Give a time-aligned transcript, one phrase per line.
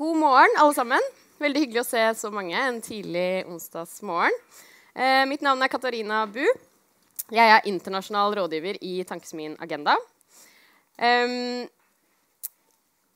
[0.00, 1.08] God morgen, alle sammen.
[1.44, 4.32] Veldig hyggelig å se så mange en tidlig onsdagsmorgen.
[4.96, 6.40] Eh, mitt navn er Katarina Bu.
[7.28, 9.98] Jeg er internasjonal rådgiver i Tankesmien Agenda.
[10.96, 11.66] Um,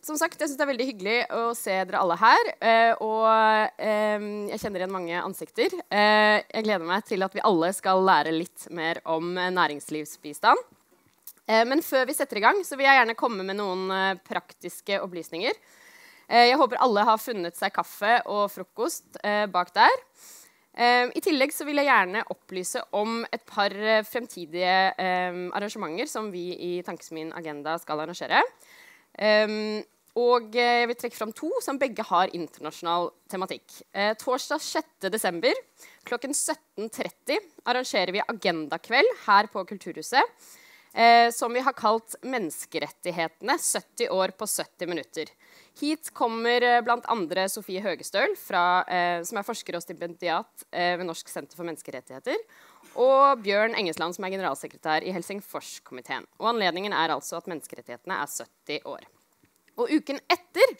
[0.05, 2.51] som sagt, jeg synes Det er veldig hyggelig å se dere alle her.
[2.61, 3.33] Eh, og
[3.81, 5.73] jeg kjenner igjen mange ansikter.
[5.89, 10.61] Uh, jeg gleder meg til at vi alle skal lære litt mer om næringslivsbistand.
[11.49, 15.01] Uh, men før vi setter i gang, så vil jeg gjerne komme med noen praktiske
[15.01, 15.57] opplysninger.
[16.29, 19.19] Jeg håper alle har funnet seg kaffe og frokost
[19.53, 19.95] bak der.
[20.75, 23.75] Um, I tillegg så vil jeg gjerne opplyse om et par
[24.09, 28.41] fremtidige arrangementer som vi i Tankesmien Agenda skal arrangere.
[30.15, 33.67] Og jeg vil trekke fram to som begge har internasjonal tematikk.
[33.91, 35.49] Uh, torsdag 6.12.
[36.07, 40.23] klokken 17.30 arrangerer vi Agendakveld her på Kulturhuset.
[41.35, 45.33] Som vi har kalt 'Menneskerettighetene 70 år på 70 minutter'.
[45.81, 47.49] Hit kommer eh, bl.a.
[47.49, 52.39] Sofie Høgestøl, fra, eh, som er forsker og stipendiat eh, ved Norsk senter for menneskerettigheter,
[52.95, 56.29] og Bjørn Engesland, som er generalsekretær i Helsingforskomiteen.
[56.39, 59.11] Og Anledningen er altså at menneskerettighetene er 70 år.
[59.75, 60.75] Og uken etter,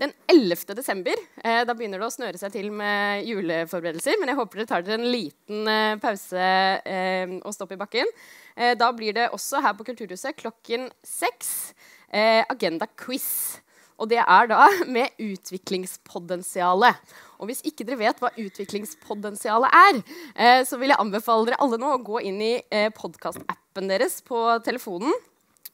[0.00, 0.74] den 11.
[0.74, 4.18] desember, eh, da begynner det å snøre seg til med juleforberedelser.
[4.18, 6.50] Men jeg håper dere tar dere en liten eh, pause
[6.82, 8.10] eh, og stopp i bakken.
[8.56, 11.72] Eh, da blir det også her på Kulturhuset klokken seks
[12.10, 13.60] Agenda Quiz.
[14.00, 14.64] Og det er da
[14.96, 17.00] med utviklingspotensialet.
[17.40, 20.00] Og hvis ikke dere vet hva utviklingspotensialet er,
[20.34, 24.20] eh, så vil jeg anbefale dere alle nå å gå inn i eh, podkastappen deres
[24.26, 25.12] på telefonen.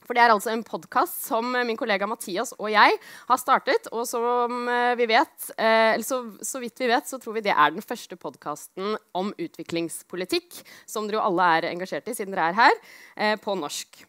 [0.06, 3.90] For det er altså en podkast som min kollega Mathias og jeg har startet.
[3.92, 7.54] Og som eh, vi vet, eller så, så, vidt vi vet, så tror vi det
[7.54, 12.52] er den første podkasten om utviklingspolitikk som dere jo alle er engasjert i, siden dere
[12.52, 12.78] er her,
[13.16, 14.06] eh, på norsk.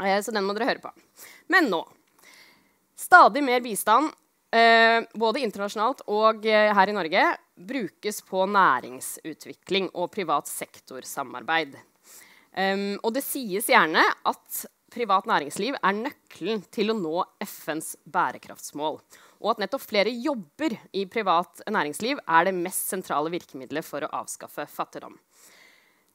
[0.00, 0.92] Eh, så den må dere høre på.
[1.52, 1.84] Men nå
[3.02, 4.12] Stadig mer bistand,
[4.54, 7.24] eh, både internasjonalt og eh, her i Norge,
[7.58, 11.74] brukes på næringsutvikling og privat sektorsamarbeid.
[12.52, 19.00] Um, og det sies gjerne at privat næringsliv er nøkkelen til å nå FNs bærekraftsmål.
[19.42, 24.12] Og at nettopp flere jobber i privat næringsliv er det mest sentrale virkemidlet for å
[24.22, 25.16] avskaffe fattigdom.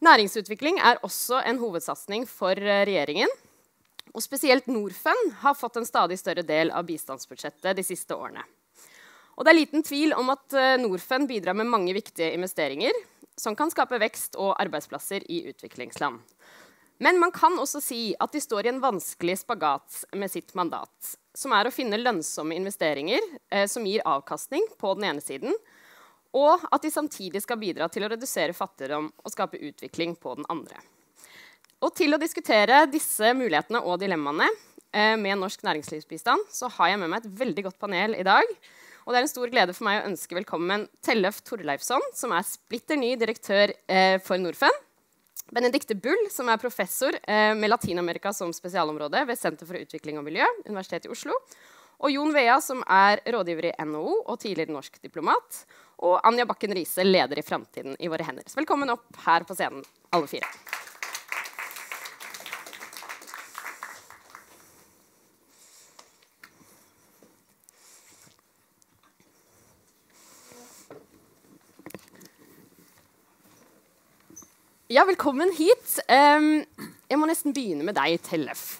[0.06, 3.32] Næringsutvikling er også en hovedsatsing for regjeringen.
[4.14, 8.46] Og spesielt Norfund har fått en stadig større del av bistandsbudsjettet de siste årene.
[9.38, 12.96] Og det er liten tvil om at eh, Norfund bidrar med mange viktige investeringer
[13.38, 16.18] som kan skape vekst og arbeidsplasser i utviklingsland.
[16.98, 21.14] Men man kan også si at de står i en vanskelig spagat med sitt mandat,
[21.38, 23.22] som er å finne lønnsomme investeringer
[23.54, 25.54] eh, som gir avkastning på den ene siden,
[26.38, 30.50] og at de samtidig skal bidra til å redusere fattigdom og skape utvikling på den
[30.52, 30.82] andre.
[31.86, 37.02] Og til å diskutere disse mulighetene og dilemmaene eh, med norsk næringslivsbistand så har jeg
[37.04, 38.58] med meg et veldig godt panel i dag.
[39.06, 42.50] Og det er en stor glede for meg å ønske velkommen Tellef Torleifsson, som er
[42.50, 44.87] splitter ny direktør eh, for Norfund.
[45.52, 50.26] Benedicte Bull, som er professor eh, med Latin-Amerika som spesialområde ved Senter for utvikling og
[50.28, 51.36] miljø, Universitetet i Oslo.
[52.04, 55.64] Og Jon Vea, som er rådgiver i NHO og tidligere norsk diplomat.
[56.06, 58.46] Og Anja Bakken Riise, leder i Framtiden i våre hender.
[58.46, 60.77] Så velkommen opp her på scenen, alle fire.
[74.88, 75.98] Ja, velkommen hit.
[76.08, 76.62] Um,
[77.12, 78.78] jeg må nesten begynne med deg, Tellef.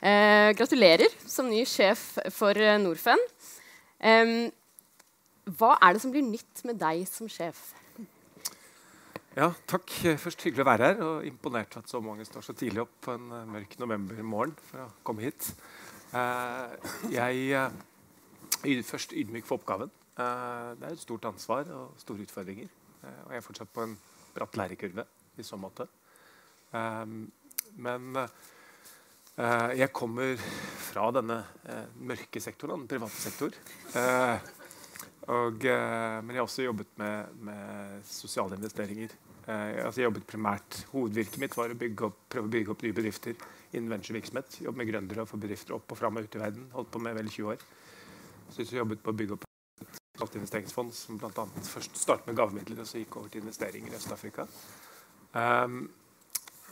[0.00, 3.22] Uh, gratulerer som ny sjef for uh, Norfund.
[4.02, 4.48] Um,
[5.54, 7.60] hva er det som blir nytt med deg som sjef?
[9.36, 9.86] Ja, takk.
[10.18, 10.98] Først hyggelig å være her.
[11.06, 14.82] Og imponert at så mange står så tidlig opp på en uh, mørk novembermorgen for
[14.82, 15.52] å komme hit.
[16.10, 16.74] Uh,
[17.12, 19.94] jeg er først ydmyk for oppgaven.
[20.16, 22.66] Det er et stort ansvar og store utfordringer.
[23.04, 23.94] og jeg er fortsatt på en
[24.34, 25.04] bratt lærekurve
[25.40, 25.86] i så måte.
[26.72, 27.26] Um,
[27.82, 30.36] men uh, jeg kommer
[30.88, 33.56] fra denne uh, mørke sektoren, den private sektor.
[33.94, 34.36] Uh,
[35.26, 39.10] og, men jeg har også jobbet med, med sosiale investeringer.
[39.48, 43.34] altså jeg jobbet primært, Hovedvirket mitt var å opp, prøve å bygge opp nye bedrifter
[43.72, 44.60] innen venturevirksomhet.
[44.62, 46.70] Jobbe med gründere og få bedrifter opp og fram og ut i verden.
[46.76, 47.66] Holdt på med vel 20 år.
[48.52, 49.46] Så jeg jobbet på å bygge opp
[50.24, 51.46] et investeringsfond som bl.a.
[51.68, 54.46] først startet med gavemidler og så gikk over til investeringer i Øst-Afrika.
[55.36, 55.82] Um,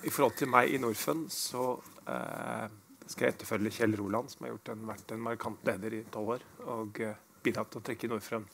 [0.04, 2.66] I forhold til meg i Norfund så uh,
[3.04, 6.46] skal jeg etterfølge Kjell Roland, som har en, vært en markant leder i tolv år
[6.72, 8.48] og uh, bidratt til å trekke Norfund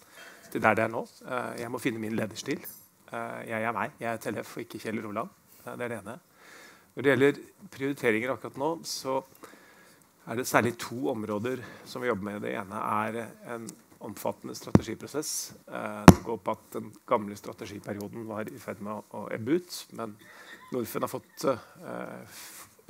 [0.50, 1.04] til der det er nå.
[1.22, 2.64] Uh, jeg må finne min lederstil.
[3.10, 3.94] jeg er meg.
[3.98, 5.30] Jeg er Tellef og ikke Kjell Roland.
[5.64, 6.16] det er det ene.
[6.94, 7.40] Når det gjelder
[7.70, 9.20] prioriteringer akkurat nå, så
[10.26, 12.42] er det særlig to områder som vi jobber med.
[12.42, 13.20] Det ene er
[13.54, 13.66] en
[14.00, 15.52] omfattende strategiprosess.
[15.66, 19.76] Eh, det går på at Den gamle strategiperioden var i ferd med å, ebbe ut.
[19.92, 20.16] Men
[20.72, 22.40] Norfund har fått eh,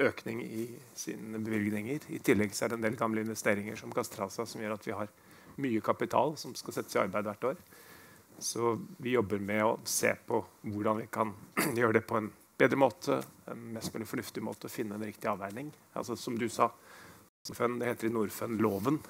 [0.07, 2.07] økning i sine bevilgninger.
[2.09, 5.13] I tillegg er det en del gamle investeringer som Gastrasa som gjør at vi har
[5.61, 7.63] mye kapital som skal settes i arbeid hvert år.
[8.41, 11.35] Så vi jobber med å se på hvordan vi kan
[11.79, 12.31] gjøre det på en
[12.61, 15.73] bedre måte, en mest mulig fornuftig måte, å finne en riktig avveining.
[15.97, 16.71] Altså, som du sa,
[17.41, 17.57] det
[17.89, 19.01] heter i Norfund-loven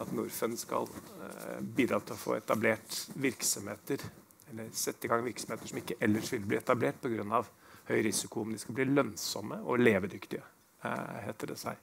[0.00, 4.04] at Norfund skal eh, bidra til å få etablert virksomheter
[4.52, 7.44] eller sette i gang virksomheter som ikke ellers vil bli etablert pga.
[7.88, 8.44] høy risiko.
[8.44, 10.42] Men de skal bli lønnsomme og levedyktige,
[10.84, 11.76] eh, heter det seg.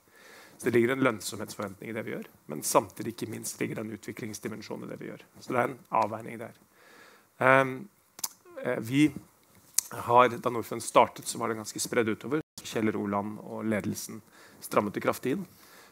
[0.58, 3.86] Så Det ligger en lønnsomhetsforventning i det vi gjør, men samtidig ikke minst ligger det
[3.86, 5.24] en utviklingsdimensjon i det vi gjør.
[5.40, 6.54] Så det er en avveining der.
[7.40, 7.90] Um,
[8.84, 9.14] vi
[9.90, 12.42] har, Da Norfund startet, så var det ganske spredd utover.
[12.62, 14.22] Kjell Roland og ledelsen
[14.60, 15.48] strammet det kraftig inn.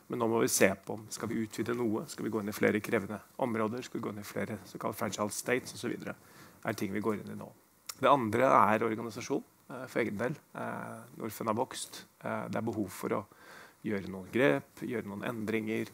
[0.07, 2.06] Men nå må vi se på om skal vi utvide noe.
[2.07, 3.83] Skal vi gå inn i flere krevende områder?
[3.83, 5.95] Skal vi gå inn i flere såkalt fragile states osv.?
[6.68, 7.48] Er ting vi går inn i nå.
[7.98, 10.38] Det andre er organisasjon eh, for egen del.
[10.56, 12.04] Eh, Norfund har vokst.
[12.21, 13.24] Eh, det er behov for å
[13.88, 15.94] gjøre noen grep, gjøre noen endringer.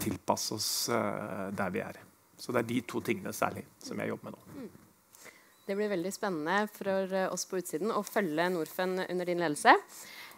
[0.00, 1.98] Tilpasse oss der vi er.
[2.40, 4.62] Så det er de to tingene særlig som jeg jobber med nå.
[4.62, 5.26] Mm.
[5.66, 9.76] Det blir veldig spennende for oss på utsiden å følge Norfund under din ledelse.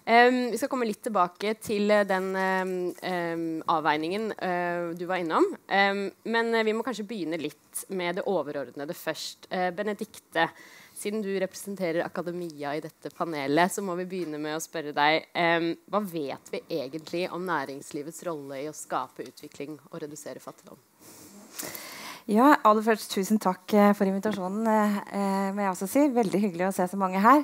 [0.04, 5.46] Um, vi skal komme litt tilbake til den um, avveiningen uh, du var innom.
[5.64, 9.48] Um, men uh, vi må kanskje begynne litt med det overordnede først.
[9.48, 10.50] Uh, Benedikte,
[10.92, 15.24] siden du representerer akademia i dette panelet, så må vi begynne med å spørre deg
[15.34, 20.78] hva vet vi egentlig om næringslivets rolle i å skape utvikling og redusere fattigdom?
[22.30, 24.64] Ja, aller først tusen takk eh, for invitasjonen.
[24.64, 26.04] Eh, eh, må jeg også si.
[26.14, 27.42] Veldig hyggelig å se så mange her.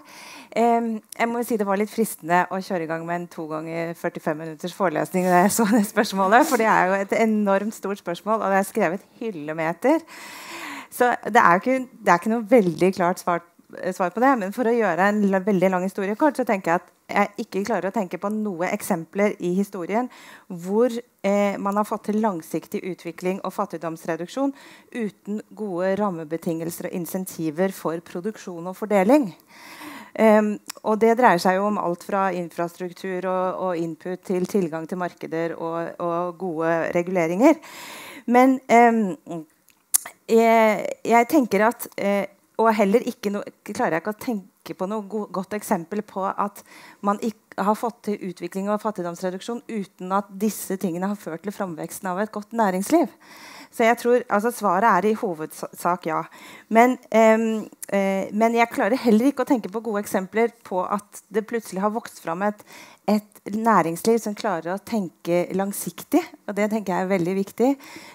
[0.56, 0.88] Eh,
[1.18, 3.92] jeg må si Det var litt fristende å kjøre i gang med en to ganger
[3.92, 5.28] 45 minutters forelesning.
[5.28, 8.62] da jeg så det spørsmålet, For det er jo et enormt stort spørsmål, og det
[8.62, 10.00] er skrevet hyllemeter.
[10.90, 13.44] Så det er, ikke, det er ikke noe veldig klart svar
[13.78, 14.32] Eh, svar på det.
[14.40, 17.64] Men for å gjøre en veldig lang historie kort, så tenker jeg at jeg ikke
[17.66, 20.08] klarer å tenke på noen eksempler i historien
[20.48, 24.54] hvor eh, man har fått til langsiktig utvikling og fattigdomsreduksjon
[24.94, 29.30] uten gode rammebetingelser og insentiver for produksjon og fordeling.
[30.10, 34.88] Um, og det dreier seg jo om alt fra infrastruktur og, og input til tilgang
[34.90, 37.60] til markeder og, og gode reguleringer.
[38.26, 39.44] Men um,
[40.28, 42.26] jeg, jeg, tenker at eh,
[42.60, 46.26] og heller ikke no, klarer jeg ikke å tenke på noe go godt eksempel på
[46.28, 46.60] at
[47.06, 51.54] man ikke har fått til utvikling og fattigdomsreduksjon uten at disse tingene har ført til
[51.54, 53.08] framveksten av et godt næringsliv.
[53.70, 56.22] Så jeg tror, altså Svaret er i hovedsak ja.
[56.68, 57.44] Men, um,
[57.92, 61.82] uh, men jeg klarer heller ikke å tenke på gode eksempler på at det plutselig
[61.84, 62.64] har vokst fram et,
[63.08, 66.20] et næringsliv som klarer å tenke langsiktig.
[66.46, 67.70] Og det tenker jeg er veldig viktig.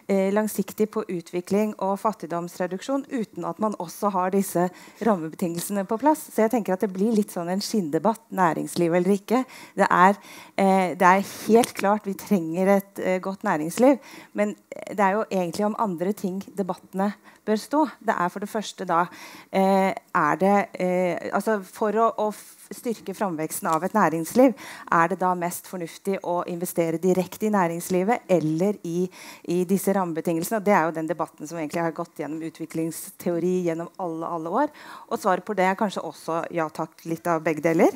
[0.08, 4.68] Eh, langsiktig på utvikling og fattigdomsreduksjon uten at man også har disse
[5.06, 6.28] rammebetingelsene på plass.
[6.32, 8.24] Så jeg tenker at det blir litt sånn en skinndebatt.
[8.36, 9.44] Næringsliv eller ikke.
[9.76, 10.20] Det er,
[10.58, 14.00] eh, det er helt klart vi trenger et eh, godt næringsliv.
[14.34, 17.14] Men det er jo egentlig om andre ting debattene
[17.46, 17.86] bør stå.
[18.00, 19.06] Det er for det første da
[19.52, 22.32] eh, er det eh, altså For å, å
[22.74, 24.56] styrke framveksten av et næringsliv,
[24.92, 29.06] er det da mest fornuftig å investere direkte i næringslivet eller i,
[29.54, 30.62] i disse rammebetingelsene?
[30.62, 34.54] Og det er jo den debatten som egentlig har gått gjennom utviklingsteori gjennom alle, alle
[34.64, 34.74] år.
[35.12, 37.94] Og svaret på det er kanskje også ja takk, litt av begge deler.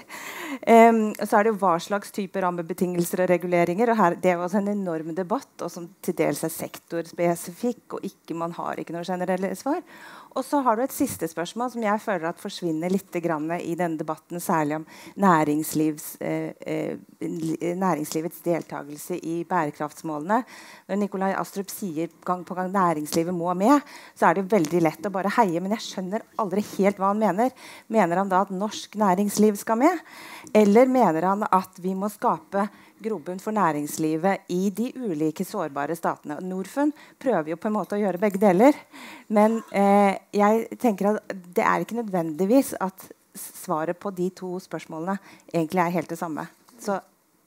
[0.62, 3.94] Um, så er det jo hva slags type rammebetingelser og reguleringer.
[3.94, 7.98] og her, Det er jo også en enorm debatt, og som til dels er sektorspesifikk,
[7.98, 9.08] og ikke, man har ikke noe
[9.60, 9.84] svar.
[10.38, 13.98] Og så har du et siste spørsmål som jeg føler at forsvinner litt i denne
[13.98, 14.86] debatten, særlig om
[15.18, 16.98] næringslivs, eh, eh,
[17.76, 20.44] næringslivets deltakelse i bærekraftsmålene.
[20.88, 23.82] Når Nikolai Astrup sier gang på gang næringslivet må med,
[24.16, 25.60] så er det veldig lett å bare heie.
[25.60, 27.52] Men jeg skjønner aldri helt hva han mener.
[27.90, 29.98] Mener han da at norsk næringsliv skal med?
[30.54, 32.70] Eller mener han at vi må skape
[33.04, 36.40] grobunn for næringslivet i de ulike sårbare statene.
[36.46, 38.78] Norfund prøver jo på en måte å gjøre begge deler.
[39.28, 45.18] Men eh, jeg tenker at det er ikke nødvendigvis at svaret på de to spørsmålene
[45.54, 46.48] egentlig er helt det samme.
[46.80, 47.00] Så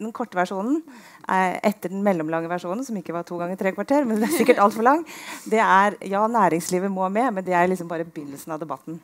[0.03, 0.81] den korte versjonen
[1.29, 4.39] eh, etter den mellomlange versjonen, som ikke var to ganger tre kvarter, men det er
[4.41, 5.07] sikkert altfor lang,
[5.47, 9.01] det er ja, næringslivet må med, men det er liksom bare begynnelsen av debatten.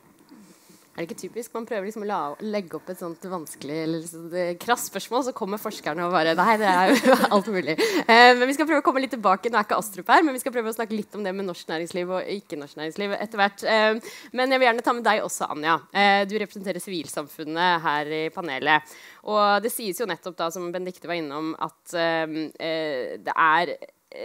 [0.99, 1.53] Er det ikke typisk?
[1.55, 5.31] Man prøver liksom å la, legge opp et sånt vanskelig eller sånt, krass spørsmål, så
[5.37, 7.77] kommer forskerne og bare Nei, det er jo alt mulig.
[8.03, 9.47] Eh, men vi skal prøve å komme litt tilbake.
[9.47, 11.47] Nå er ikke Astrup her, men vi skal prøve å snakke litt om det med
[11.47, 13.63] norsk næringsliv og ikke-norsk næringsliv etter hvert.
[13.63, 15.77] Eh, men jeg vil gjerne ta med deg også, Anja.
[15.95, 18.99] Eh, du representerer sivilsamfunnet her i panelet.
[19.31, 23.73] Og det sies jo nettopp, da, som Benedicte var innom, at eh, eh, det er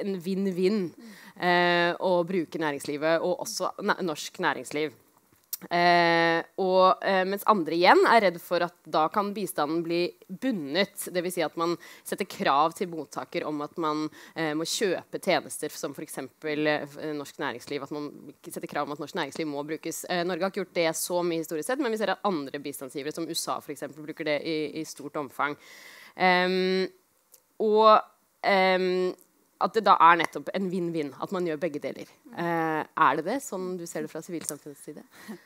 [0.03, 0.89] en vinn-vinn
[1.39, 5.04] eh, å bruke næringslivet, og også norsk næringsliv.
[5.71, 11.07] Eh, og, eh, mens andre igjen er redd for at da kan bistanden bli bundet.
[11.15, 11.37] Dvs.
[11.37, 14.05] Si at man setter krav til mottaker om at man
[14.37, 16.21] eh, må kjøpe tjenester som f.eks.
[16.45, 17.87] Eh, norsk næringsliv.
[17.87, 18.11] At man
[18.45, 20.05] setter krav om at norsk næringsliv må brukes.
[20.11, 22.61] Eh, Norge har ikke gjort det så mye historisk sett, men vi ser at andre
[22.63, 25.57] bistandsgivere, som USA for eksempel, bruker det i, i stort omfang.
[26.15, 26.85] Um,
[27.65, 28.03] og
[28.47, 29.15] um,
[29.63, 31.13] at det da er nettopp en vinn-vinn.
[31.23, 32.11] At man gjør begge deler.
[32.35, 35.05] Eh, er det det, sånn du ser det fra sivilsamfunnets side?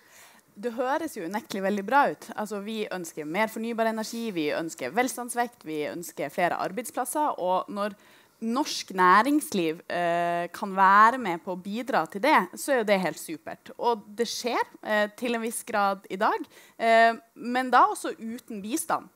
[0.58, 2.24] Det høres jo unektelig veldig bra ut.
[2.34, 7.36] Altså, vi ønsker mer fornybar energi, vi ønsker velstandsvekt, vi ønsker flere arbeidsplasser.
[7.38, 7.94] Og når
[8.40, 13.00] norsk næringsliv eh, kan være med på å bidra til det, så er jo det
[13.02, 13.72] helt supert.
[13.78, 16.46] Og det skjer eh, til en viss grad i dag,
[16.78, 19.08] eh, men da også uten bistand.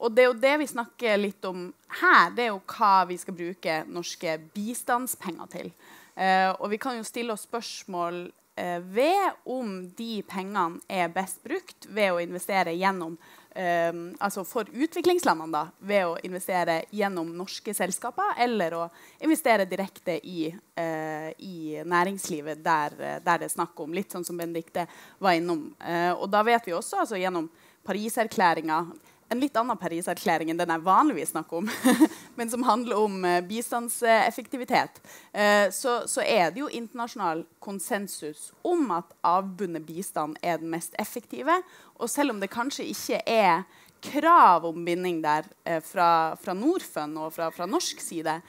[0.00, 1.68] Og det er jo det vi snakker litt om
[2.00, 2.30] her.
[2.32, 5.72] Det er jo hva vi skal bruke norske bistandspenger til.
[6.16, 8.22] Eh, og vi kan jo stille oss spørsmål
[8.56, 13.18] eh, ved om de pengene er best brukt ved å investere gjennom
[13.52, 13.92] eh,
[14.24, 18.82] Altså for utviklingslandene, da, ved å investere gjennom norske selskaper, eller å
[19.20, 20.48] investere direkte i,
[20.80, 23.92] eh, i næringslivet der, der, det er snakk om.
[23.96, 24.88] Litt sånn som Benedicte
[25.20, 25.70] var innom.
[25.84, 27.52] Eh, og da vet vi også, altså gjennom
[27.84, 28.84] Pariserklæringa
[29.30, 31.68] en litt annen Paris-erklæring enn den jeg vanligvis snakker om,
[32.38, 34.98] men som handler om uh, bistandseffektivitet,
[35.34, 40.96] uh, så, så, er det jo internasjonal konsensus om at avbundet bistand er den mest
[40.98, 41.60] effektive.
[42.00, 43.62] Og selv om det kanskje ikke er
[44.02, 46.10] krav om binding der uh, fra,
[46.40, 48.40] fra Norfund og fra, fra norsk side,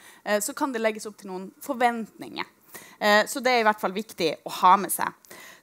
[0.42, 2.48] så kan det legges opp til noen forventninger.
[3.28, 5.10] så det er i hvert fall viktig å ha med seg.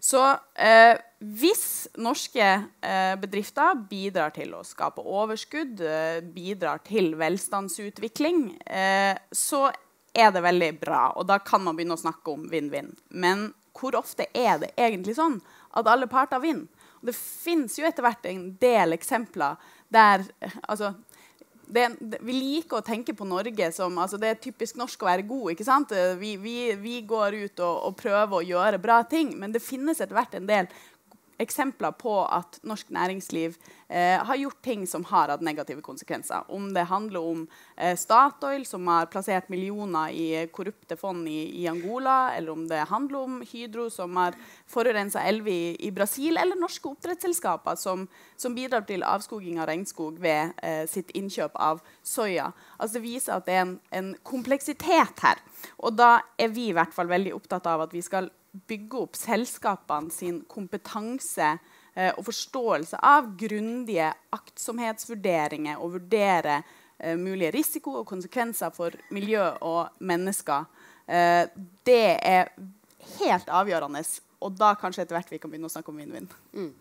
[0.01, 0.23] Så
[0.55, 9.19] eh, hvis norske eh, bedrifter bidrar til å skape overskudd, eh, bidrar til velstandsutvikling, eh,
[9.35, 9.67] så
[10.15, 11.03] er det veldig bra.
[11.19, 12.93] Og da kan man begynne å snakke om vinn-vinn.
[13.11, 15.41] Men hvor ofte er det egentlig sånn
[15.79, 16.69] at alle parter vinner?
[16.99, 19.59] Det fins jo etter hvert en del eksempler
[19.95, 20.95] der eh, altså,
[21.69, 21.87] det,
[22.25, 25.51] vi liker å tenke på Norge som altså Det er typisk norsk å være god.
[25.53, 25.93] ikke sant?
[26.21, 30.01] Vi, vi, vi går ut og, og, prøver å gjøre bra ting, men det finnes
[30.01, 30.71] etter hvert en del
[31.39, 33.57] eksempler på at norsk næringsliv
[33.89, 36.47] eh, har gjort ting som har hatt negative konsekvenser.
[36.51, 37.45] Om det handler om
[37.77, 42.85] eh, Statoil, som har plassert millioner i korrupte fond i, i, Angola, eller om det
[42.91, 48.57] handler om Hydro, som har forurensa elver i, i, Brasil, eller norske oppdrettsselskaper som, som,
[48.59, 52.51] bidrar til avskoging av regnskog ved eh, sitt innkjøp av soya.
[52.79, 55.39] Altså det viser at det er en, en kompleksitet her.
[55.79, 58.31] Og da er vi i hvert fall veldig opptatt av at vi skal
[58.67, 61.53] bygge opp selskapene sin kompetanse
[61.95, 66.61] eh, og forståelse av grundige aktsomhetsvurderinger og vurdere
[66.99, 70.67] eh, mulige risiko og konsekvenser for miljø og mennesker.
[71.07, 71.45] Eh,
[71.87, 72.53] det er
[73.19, 74.05] helt avgjørende.
[74.45, 76.29] Og da kanskje etter hvert vi kan begynne å snakke om vinn-vinn.
[76.55, 76.73] Mm.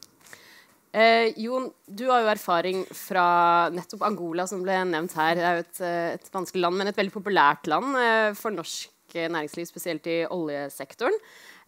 [0.98, 5.36] Eh, Jon, du har jo erfaring fra nettopp Angola, som ble nevnt her.
[5.36, 8.56] Det er jo et, eh, et vanskelig land, men et veldig populært land eh, for
[8.56, 11.16] norsk næringsliv, spesielt i oljesektoren.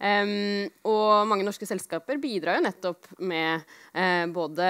[0.00, 4.64] Um, og mange norske selskaper bidrar jo nettopp med uh, både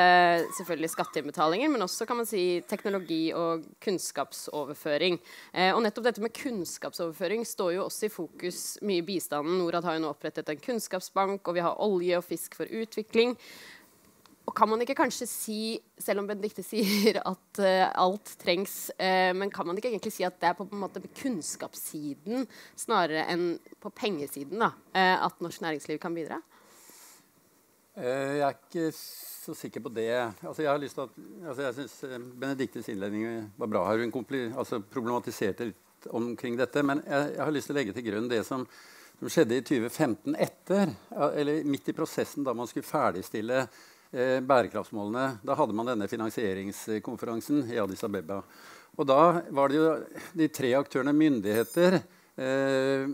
[0.57, 5.21] selvfølgelig skatteinnbetalinger, men også kan man si teknologi og kunnskapsoverføring.
[5.55, 9.61] Uh, og nettopp dette med kunnskapsoverføring står jo også i fokus mye i bistanden.
[9.61, 13.37] Norad har jo nå opprettet en kunnskapsbank, og vi har olje og fisk for utvikling.
[14.49, 15.61] Og kan man ikke kanskje si,
[16.01, 20.27] selv om Benedicte sier at uh, alt trengs, uh, men kan man ikke egentlig si
[20.27, 22.47] at det er på, på en måte kunnskapssiden
[22.79, 23.45] snarere enn
[23.81, 26.41] på pengesiden da, uh, at norsk næringsliv kan bidra?
[28.01, 30.07] jeg er ikke så sikker på det.
[30.47, 31.17] Altså, jeg har lyst til at,
[31.51, 33.83] altså, jeg syns Benedictes innledning var bra.
[33.93, 36.81] Hun altså, problematiserte litt omkring dette.
[36.87, 38.65] Men jeg, jeg har lyst til å legge til grunn det som
[39.21, 43.67] som skjedde i 2015 etter, eller midt i prosessen da man skulle ferdigstille
[44.13, 45.41] eh, bærekraftsmålene.
[45.47, 48.43] Da hadde man denne finansieringskonferansen i Addis Abeba.
[48.99, 49.91] Og da var det jo
[50.37, 52.01] de tre aktørene myndigheter,
[52.37, 53.09] eh,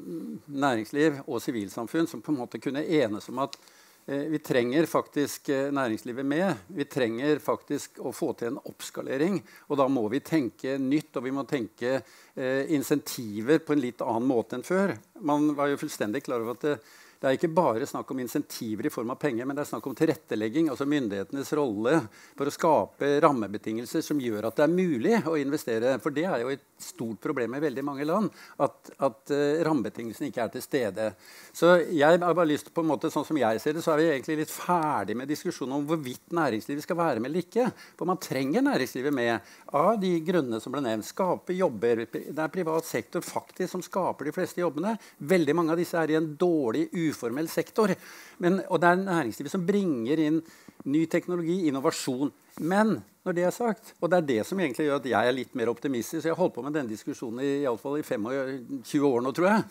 [0.47, 3.59] næringsliv og sivilsamfunn som på en måte kunne enes om at
[4.07, 6.67] eh, vi trenger faktisk eh, næringslivet med.
[6.69, 9.41] Vi trenger faktisk å få til en oppskalering.
[9.69, 14.05] Og da må vi tenke nytt, og vi må tenke eh, insentiver på en litt
[14.05, 14.97] annen måte enn før.
[15.21, 16.79] Man var jo fullstendig klar over at det,
[17.27, 19.87] det er ikke bare snakk om insentiver i form av penger, men det er snakk
[19.91, 21.97] om tilrettelegging, altså myndighetenes rolle
[22.39, 25.97] for å skape rammebetingelser som gjør at det er mulig å investere.
[26.03, 28.31] For det er jo et stort problem i veldig mange land
[28.63, 31.09] at, at uh, rammebetingelsene ikke er til stede.
[31.57, 34.03] Så jeg har bare lyst på en måte, sånn som jeg ser det, så er
[34.03, 37.67] vi egentlig litt ferdig med diskusjonen om hvorvidt næringslivet skal være med eller ikke.
[37.99, 41.11] For man trenger næringslivet med av de grunnene som ble nevnt.
[41.11, 42.05] Skape jobber.
[42.07, 44.95] Det er privat sektor faktisk som skaper de fleste jobbene.
[45.27, 47.97] Veldig mange av disse er i en dårlig uformell sektor.
[48.45, 50.43] Men, og det er næringslivet som bringer inn
[50.87, 52.31] ny teknologi, innovasjon.
[52.63, 55.35] Men når det er sagt, og det er det som egentlig gjør at jeg er
[55.35, 59.09] litt mer optimistisk Jeg har holdt på med denne diskusjonen i, i, fall i 25
[59.09, 59.65] år nå, tror jeg.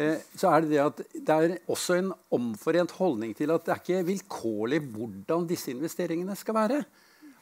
[0.00, 3.74] Eh, så er det det at det er også en omforent holdning til at det
[3.74, 6.80] er ikke vilkårlig hvordan disse investeringene skal være.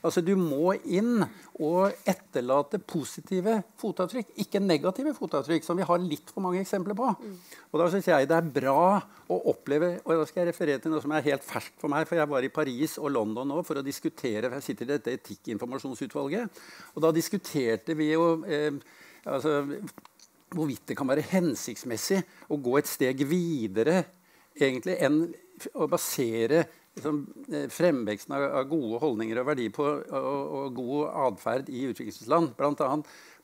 [0.00, 1.20] Altså Du må inn
[1.60, 7.10] og etterlate positive fotavtrykk, ikke negative fotavtrykk, som vi har litt for mange eksempler på.
[7.20, 7.34] Mm.
[7.70, 8.84] Og Da syns jeg det er bra
[9.30, 12.08] å oppleve og Da skal jeg referere til noe som er helt ferskt for meg.
[12.08, 14.92] for Jeg var i Paris og London nå for å diskutere for Jeg sitter i
[14.94, 16.62] dette etikkinformasjonsutvalget.
[16.94, 18.72] Og da diskuterte vi jo eh,
[19.26, 19.60] altså,
[20.50, 24.04] hvorvidt det kan være hensiktsmessig å gå et steg videre
[24.56, 25.22] egentlig enn
[25.76, 26.64] å basere
[26.96, 27.20] liksom,
[27.52, 32.54] eh, fremveksten av, av, gode holdninger og verdier på, og, og god atferd i utviklingsland,
[32.58, 32.90] bl.a.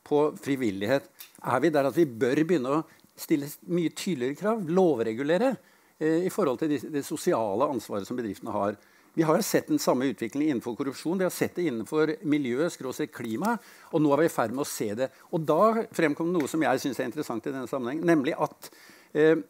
[0.07, 1.09] på frivillighet,
[1.43, 2.85] er vi der at vi bør begynne å
[3.17, 5.55] stille mye tydeligere krav, lovregulere,
[5.99, 8.77] eh, i forhold til det, sosiale ansvaret som bedriftene har.
[9.17, 11.17] Vi har sett den samme utviklingen innenfor korrupsjon.
[11.17, 12.69] Vi har sett det innenfor miljø,
[13.09, 13.55] klima,
[13.93, 15.09] og nå er vi i ferd med å se det.
[15.33, 18.69] Og da fremkom noe som jeg syns er interessant i denne sammenheng, nemlig at
[19.15, 19.41] eh,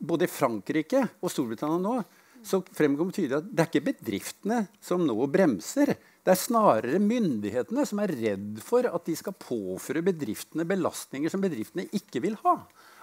[0.00, 1.98] både Frankrike og Storbritannia nå
[2.46, 5.94] så fremkommer tydelig at det er ikke bedriftene som nå bremser.
[6.22, 11.42] Det er snarere myndighetene som er redd for at de skal påføre bedriftene belastninger som
[11.42, 12.60] bedriftene ikke vil ha.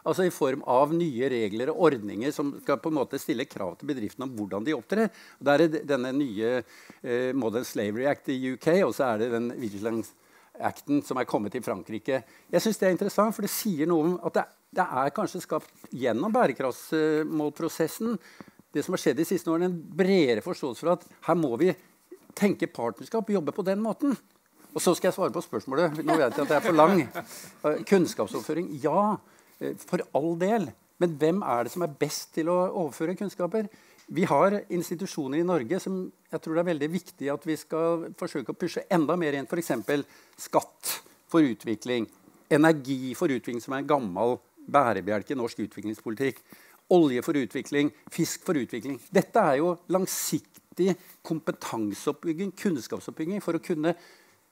[0.08, 3.76] Altså i form av nye regler og ordninger som skal på en måte stille krav
[3.80, 5.12] til bedriftene om hvordan de opptrer.
[5.44, 9.52] Der er denne nye eh, Modern Slavery Act i UK, og så er det den
[9.60, 10.16] Vigilance
[10.60, 12.24] Acten som er kommet i Frankrike.
[12.52, 14.46] Jeg synes Det er interessant, for det sier noe om at det,
[14.80, 18.18] det er kanskje skapt gjennom bærekraftsmålprosessen
[18.74, 21.72] det som har skjedd de siste årene, en bredere forståelse for at her må vi
[22.38, 24.14] tenke partnerskap jobbe på den måten.
[24.70, 26.04] Og så skal jeg svare på spørsmålet.
[26.06, 27.02] Nå vet jeg at det er for lang.
[27.66, 28.70] Eh, kunnskapsoverføring.
[28.84, 29.18] Ja,
[29.60, 30.70] eh, for all del.
[31.02, 33.70] Men hvem er det som er best til å overføre kunnskaper?
[34.10, 38.08] Vi har institusjoner i Norge som jeg tror det er veldig viktig at vi skal
[38.18, 39.50] forsøke å pushe enda mer inn.
[39.50, 39.72] F.eks.
[40.38, 40.94] skatt
[41.30, 42.08] for utvikling.
[42.50, 44.38] Energi for utvikling, som er en gammel
[44.70, 46.42] bærebjelke i norsk utviklingspolitikk
[46.96, 48.98] olje for utvikling, fisk for utvikling.
[49.14, 53.94] Dette er jo langsiktig kompetanseoppbygging, kunnskapsoppbygging, for å kunne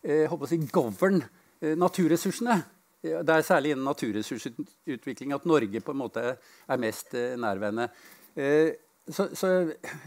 [0.04, 2.60] eh, si, govern eh, naturressursene.
[3.02, 7.90] Det er særlig innen naturressursutvikling at Norge på en måte er mest eh, nærværende.
[8.36, 8.74] Eh,
[9.08, 9.54] så, så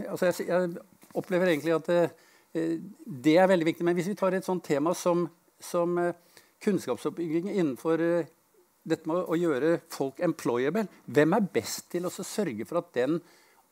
[0.08, 0.74] altså jeg, jeg,
[1.14, 3.86] opplever egentlig at eh, det er veldig viktig.
[3.86, 5.24] Men hvis vi tar et sånt tema som,
[5.62, 6.14] som eh,
[6.62, 8.02] kunnskapsoppbygging innenfor
[8.90, 10.86] dette med å gjøre folk employable.
[11.06, 13.18] Hvem er best til å sørge for at den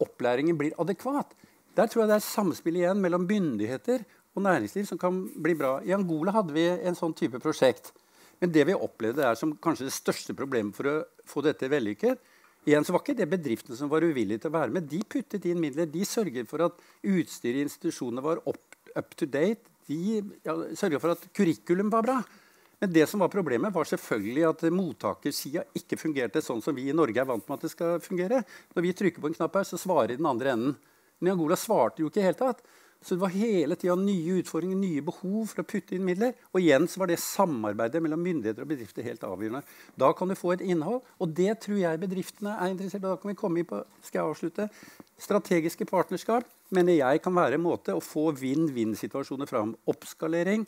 [0.02, 1.34] opplæringen blir adekvat?
[1.78, 4.02] Der tror jeg det er samspill igjen mellom myndigheter
[4.34, 5.78] og næringsliv som kan bli bra.
[5.86, 7.92] I Angola hadde vi en sånn type prosjekt.
[8.38, 12.20] Men det vi opplevde er som kanskje det største problemet for å få dette vellykket,
[12.68, 14.86] igjen så var ikke det bedriftene som var uvillige til å være med.
[14.90, 15.88] De puttet inn midler.
[15.90, 19.70] De sørget for at utstyret i institusjonene var up, up to date.
[19.88, 22.18] De ja, sørget for at kurrikulum var bra.
[22.78, 26.96] Men det som var problemet var selvfølgelig at mottakersida ikke fungerte sånn som vi i
[26.96, 28.44] Norge er vant med at det skal fungere.
[28.76, 30.76] Når vi trykker på en knapp her, så svarer den andre enden.
[31.18, 32.62] Men Angola svarte jo ikke i hele tatt.
[33.02, 36.32] Så det var hele tida nye utfordringer, nye behov for å putte inn midler.
[36.50, 39.62] Og igjen så var det samarbeidet mellom myndigheter og bedrifter helt avgjørende.
[39.98, 43.06] Da kan du få et innhold, og det tror jeg bedriftene er interessert i.
[43.06, 44.68] Da kan vi komme inn på skal jeg avslutte,
[45.18, 49.72] strategiske partnerskap mener jeg kan være en måte å få vinn-vinn-situasjoner fram.
[49.90, 50.66] Oppskalering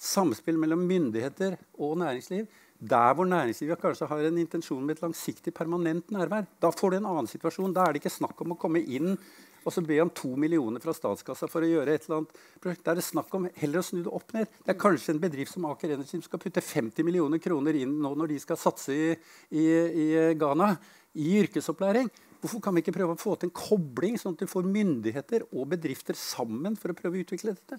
[0.00, 2.48] samspill mellom myndigheter og næringsliv.
[2.80, 6.46] Der hvor næringslivet kanskje har en intensjon med et langsiktig, permanent nærvær.
[6.62, 7.74] Da får du en annen situasjon.
[7.76, 9.18] Da er det ikke snakk om å komme inn
[9.60, 12.84] og så be om to millioner fra statskassa for å gjøre et eller annet prosjekt.
[12.86, 14.48] Da er det snakk om heller å snu det opp ned.
[14.64, 17.98] Det er kanskje en bedrift som Aker Energy som skal putte 50 millioner kroner inn
[18.00, 19.12] nå når de skal satse i,
[19.52, 20.08] i, i
[20.40, 20.72] Ghana
[21.20, 22.08] i yrkesopplæring.
[22.40, 25.42] Hvorfor kan vi ikke prøve å få til en kobling, sånn at vi får myndigheter
[25.50, 27.76] og bedrifter sammen for å prøve å utvikle dette?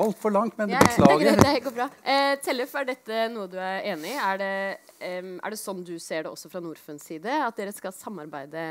[0.00, 1.36] Altfor langt, men ja, beklager.
[1.36, 1.88] Det, det går bra.
[2.00, 4.16] Eh, Tellef, er dette noe du er enig i?
[4.30, 4.54] Er det,
[5.02, 7.36] um, er det sånn du ser det også fra Norfunds side?
[7.44, 8.64] At dere skal samarbeide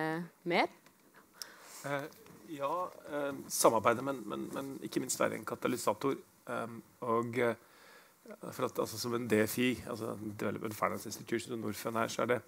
[0.49, 0.73] mer?
[1.85, 2.09] Eh,
[2.57, 2.73] ja,
[3.13, 6.17] eh, samarbeide, men, men, men, ikke minst være en katalysator.
[6.49, 7.53] Um, og uh,
[8.49, 12.33] for at, altså, Som en DFI, altså Development Finance Institution og Norfund her, så er
[12.33, 12.43] det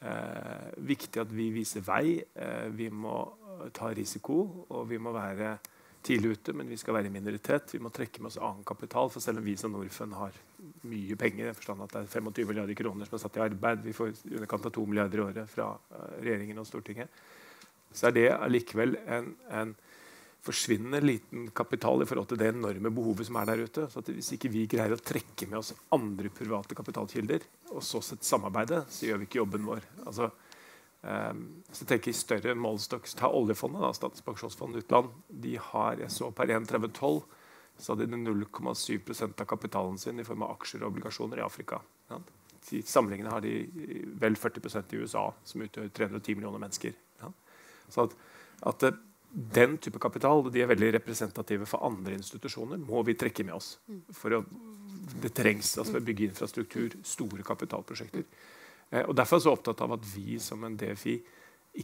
[0.00, 2.18] eh, viktig at vi viser vei.
[2.18, 3.16] Eh, vi må
[3.74, 5.56] ta risiko, og vi må være
[6.04, 7.74] tidlig ute, men vi skal være i minoritet.
[7.74, 9.10] Vi må trekke med oss annen kapital.
[9.12, 10.36] For selv om vi som Norfund har
[10.88, 13.82] mye penger, i forstand at det er 25 milliarder kroner som er satt i arbeid,
[13.84, 17.20] vi får i underkant av 2 milliarder i året fra uh, regjeringen og Stortinget,
[17.92, 19.74] så er det allikevel en, en
[20.44, 23.86] forsvinnende liten kapital i forhold til det enorme behovet som er der ute.
[23.90, 28.26] Så hvis ikke vi greier å trekke med oss andre private kapitalkilder, og så sett
[28.26, 29.88] samarbeide, så gjør vi ikke jobben vår.
[30.06, 30.30] Altså,
[31.02, 31.42] um,
[31.74, 35.10] så tenker jeg større målestokk, Ta oljefondet, da, Statens pensjonsfond utland.
[35.28, 37.20] De har, jeg så Per 1.3012
[37.78, 41.78] så hadde de 0,7% av kapitalen sin i form av aksjer og obligasjoner i Afrika.
[42.10, 42.18] Ja.
[42.84, 43.52] Sammenlignende har de
[44.18, 46.96] vel 40% i USA, som utgjør 310 millioner mennesker.
[47.22, 47.30] Ja.
[47.88, 48.16] Så at,
[48.72, 48.88] at
[49.30, 53.74] den type kapital de er veldig representative for andre institusjoner, må vi trekke med oss.
[54.16, 54.42] For å,
[55.22, 58.24] det trengs altså for å bygge infrastruktur, store kapitalprosjekter.
[58.90, 61.18] Eh, og Derfor er jeg så opptatt av at vi som en DFI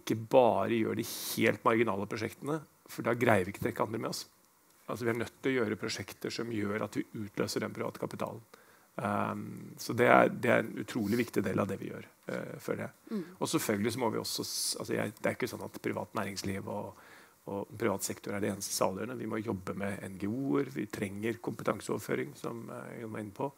[0.00, 2.59] ikke bare gjør de helt marginale prosjektene,
[2.90, 4.24] for da greier vi ikke å trekke andre med oss.
[4.88, 8.00] Altså Vi er nødt til å gjøre prosjekter som gjør at vi utløser den private
[8.00, 8.42] kapitalen.
[8.94, 12.04] Um, så det er, det er, en utrolig viktig del av det vi gjør.
[12.28, 12.90] Uh, for det.
[13.11, 13.24] Mm.
[13.38, 14.44] Og selvfølgelig så må vi også
[14.80, 17.00] altså jeg, Det er ikke sånn at privat næringsliv og
[17.52, 19.20] og privat sektor er det eneste saliggjørende.
[19.20, 20.70] Vi må jobbe med NGO-er.
[20.72, 23.50] Vi trenger kompetanseoverføring, som jeg eh, var inne på.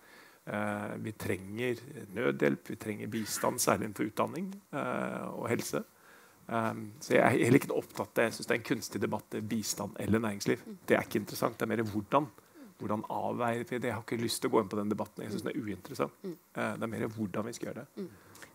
[0.47, 1.81] Uh, vi trenger
[2.15, 5.81] nødhjelp, vi trenger bistand, særlig innenfor utdanning uh, og helse.
[6.47, 9.97] Så Jeg er heller ikke opptatt av Jeg synes det er en kunstig debatt bistand
[9.99, 10.61] eller næringsliv.
[10.87, 11.59] Det er ikke interessant.
[11.59, 12.29] Det er mer hvordan.
[12.79, 13.89] Hvordan avveier vi det?
[13.89, 15.25] Jeg har ikke lyst til å gå inn på den debatten.
[15.25, 16.23] Jeg synes det er uinteressant.
[16.23, 18.07] Uh, det er mer hvordan vi skal gjøre det.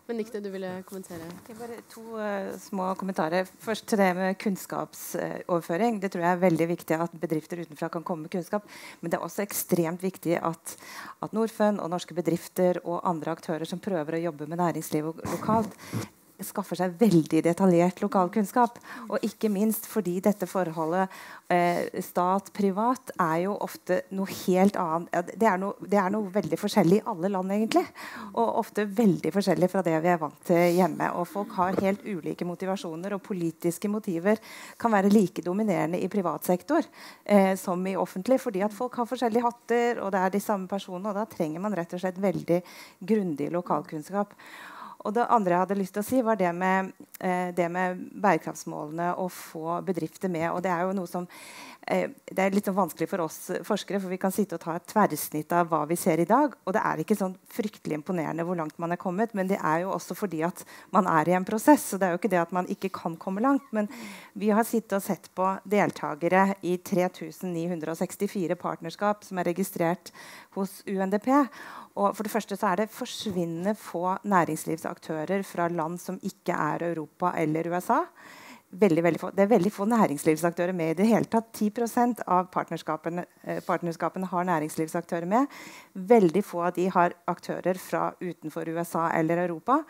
[0.06, 1.28] Benedicte, du ville kommentere?
[1.46, 3.46] Det er bare to uh, små kommentarer.
[3.62, 6.00] Først til det med kunnskapsoverføring.
[6.02, 8.66] Det tror jeg er veldig viktig at bedrifter utenfra kan komme med kunnskap.
[9.00, 10.74] Men det er også ekstremt viktig at,
[11.22, 15.78] at Norfund og norske bedrifter og andre aktører som prøver å jobbe med næringslivet lokalt,
[16.46, 18.78] skaffer seg veldig detaljert lokalkunnskap.
[19.08, 21.12] Og ikke minst fordi dette forholdet
[21.52, 26.58] eh, stat-privat er jo ofte noe helt annet det er, noe, det er, noe, veldig
[26.58, 27.84] forskjellig i alle land, egentlig.
[28.32, 31.10] Og ofte veldig forskjellig fra det vi er vant til hjemme.
[31.18, 34.40] Og folk har helt ulike motivasjoner, og politiske motiver
[34.80, 36.84] kan være like dominerende i privat sektor
[37.24, 40.70] eh, som i offentlig, fordi at folk har forskjellige hatter, og det er de samme
[40.70, 41.12] personene.
[41.12, 42.60] Og da trenger man rett og slett veldig
[43.12, 44.36] grundig lokalkunnskap.
[45.02, 47.98] Og det andre jeg hadde lyst til å si, var det med, eh, det med
[48.22, 50.50] bærekraftsmålene å få bedrifter med.
[50.52, 51.26] Og det er jo noe som
[51.88, 54.76] eh, det er litt sånn vanskelig for oss forskere, for vi kan sitte og ta
[54.78, 56.54] et tverrsnitt av hva vi ser i dag.
[56.64, 59.82] Og det er ikke sånn fryktelig imponerende hvor langt man er kommet, men det er
[59.82, 60.62] jo også fordi at
[60.94, 61.88] man er i en prosess.
[61.90, 63.66] Så det er jo ikke det at man ikke kan komme langt.
[63.74, 63.90] Men
[64.38, 70.14] vi har sittet og sett på deltakere i 3964 partnerskap som er registrert
[70.54, 71.32] hos UNDP.
[71.98, 74.91] Og for det første så er det forsvinnende få næringslivsaktører
[75.44, 78.04] fra land som ikke er Europa eller USA.
[78.72, 79.20] Veldig, veldig.
[79.36, 81.50] Det er veldig få næringslivsaktører med i det hele tatt.
[81.52, 85.46] 10 av partnerskapene, eh, partnerskapene, har næringslivsaktører med.
[85.94, 89.84] Veldig få av de har aktører fra utenfor USA eller Europa.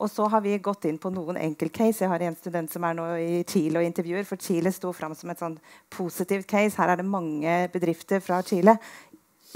[0.00, 2.00] Og så har vi gått inn på noen enkeltcase.
[2.00, 4.26] Jeg har en student som er nå i Chile og intervjuer.
[4.26, 6.76] For Chile sto fram som et sånn positivt case.
[6.76, 8.78] Her er det mange bedrifter fra Chile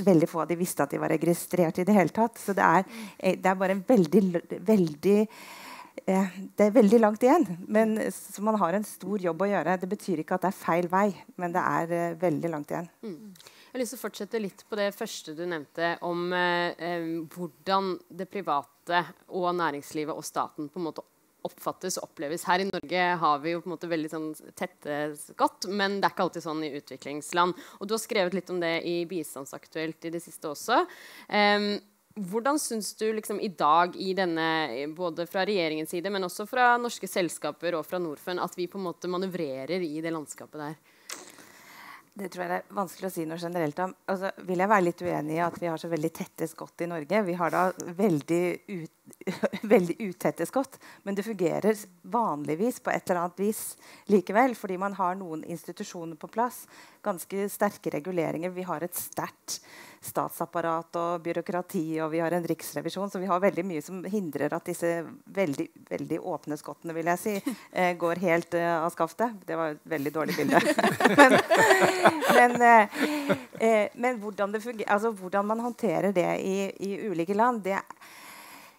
[0.04, 2.38] veldig få av de visste at de var registrert i det hele tatt.
[2.40, 2.84] Så det er,
[3.18, 4.22] eh, det er bare en veldig,
[4.66, 5.18] veldig
[6.06, 7.46] eh, det er veldig langt igjen.
[7.66, 9.76] Men, så man har en stor jobb å gjøre.
[9.82, 12.88] Det betyr ikke at det er feil vei, men det er uh, veldig langt igjen.
[13.02, 13.34] Mm.
[13.34, 17.12] Jeg har lyst til å fortsette litt på det første du nevnte, om uh, um,
[17.34, 19.04] hvordan det private
[19.36, 21.04] og næringslivet og staten på en måte
[21.46, 22.46] oppfattes og oppleves.
[22.48, 26.08] Her i Norge har vi jo på en måte veldig sånn tette skott, men det
[26.08, 27.60] er ikke alltid sånn i utviklingsland.
[27.78, 30.82] Og du har skrevet litt om det i Bistandsaktuelt i det siste også.
[31.30, 31.70] Um,
[32.18, 34.48] hvordan syns du liksom, i dag, i denne,
[34.96, 38.80] både fra regjeringens side, men også fra norske selskaper og fra Norfund, at vi på
[38.80, 40.97] en måte manøvrerer i det landskapet der?
[42.18, 43.92] Det tror jeg det er vanskelig å si noe generelt om.
[44.10, 46.88] Altså, vil jeg være litt uenig i at vi har så veldig tette skott i
[46.90, 47.20] Norge.
[47.28, 47.60] Vi har da
[48.00, 48.40] veldig,
[48.74, 49.12] ut,
[49.74, 51.78] veldig utette skott, men det fungerer
[52.10, 53.62] vanligvis på et eller annet vis
[54.10, 54.56] likevel.
[54.58, 56.64] Fordi man har noen institusjoner på plass.
[57.06, 58.50] Ganske sterke reguleringer.
[58.56, 59.60] Vi har et sterkt
[60.00, 63.10] statsapparat og byråkrati, og vi har en riksrevisjon.
[63.10, 64.92] Så vi har veldig mye som hindrer at disse
[65.34, 69.40] veldig, veldig åpne skottene vil jeg si, eh, går helt eh, av skaftet.
[69.46, 70.62] Det var et veldig dårlig bilde.
[71.18, 71.38] men,
[72.36, 73.02] men, eh,
[73.58, 74.54] eh, men hvordan,
[74.86, 77.78] altså, hvordan, man håndterer det i, i ulike land, det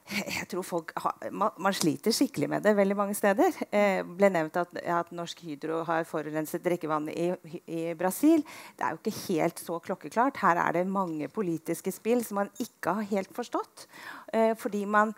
[0.10, 3.54] jeg tror folk har, man, man, sliter skikkelig med det veldig mange steder.
[3.70, 7.30] Eh, ble nevnt at, at, Norsk Hydro har forurenset drikkevann i,
[7.66, 8.42] i, Brasil.
[8.78, 10.42] Det er jo ikke helt så klokkeklart.
[10.42, 13.88] Her er det mange politiske spill som man ikke har helt forstått.
[14.34, 15.14] Eh, fordi man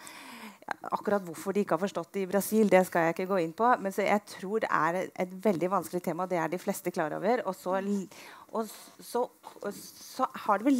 [0.91, 3.53] akkurat hvorfor de ikke har forstått det i Brasil, det skal jeg ikke gå inn
[3.55, 3.67] på.
[3.81, 7.15] Men jeg tror det er et, et veldig vanskelig tema, det er de fleste klar
[7.17, 7.43] over.
[7.49, 7.79] Og så,
[8.51, 8.67] og
[8.99, 9.21] så,
[9.63, 10.79] så har det vel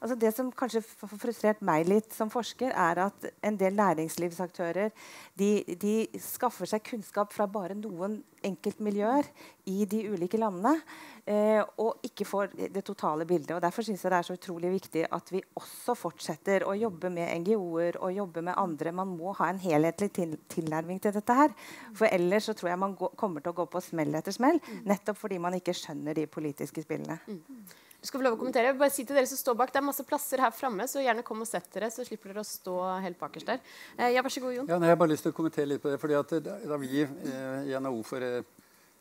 [0.00, 4.90] altså Det som kanskje har frustrert meg litt som forsker, er at en del næringslivsaktører
[5.38, 9.28] de, de skaffer seg kunnskap fra bare noen enkeltmiljøer
[9.70, 10.74] i de ulike landene.
[11.22, 13.54] Eh, og ikke får det totale bildet.
[13.54, 17.12] og Derfor synes jeg det er så utrolig viktig at vi også fortsetter å jobbe
[17.14, 18.92] med NGO-er og jobbe med andre.
[18.92, 21.34] Man må ha en helhetlig til tilnærming til dette.
[21.34, 21.54] her,
[21.94, 24.58] For ellers så tror jeg man går, kommer til å gå på smell etter smell.
[24.84, 27.01] Nettopp fordi man ikke skjønner de politiske spillene.
[27.08, 27.64] Mm.
[28.02, 28.72] Du skal få lov å kommentere.
[28.74, 31.22] Bare si til dere som står bak, Det er masse plasser her framme, så gjerne
[31.22, 31.90] kom og sett dere.
[31.94, 33.60] Så slipper dere å stå helt bakerst der.
[33.96, 34.68] Eh, ja, vær så god, Jon.
[34.68, 36.00] Ja, nei, jeg har bare lyst til å kommentere litt på det.
[36.02, 38.42] fordi at Da vi eh, i NHO for eh,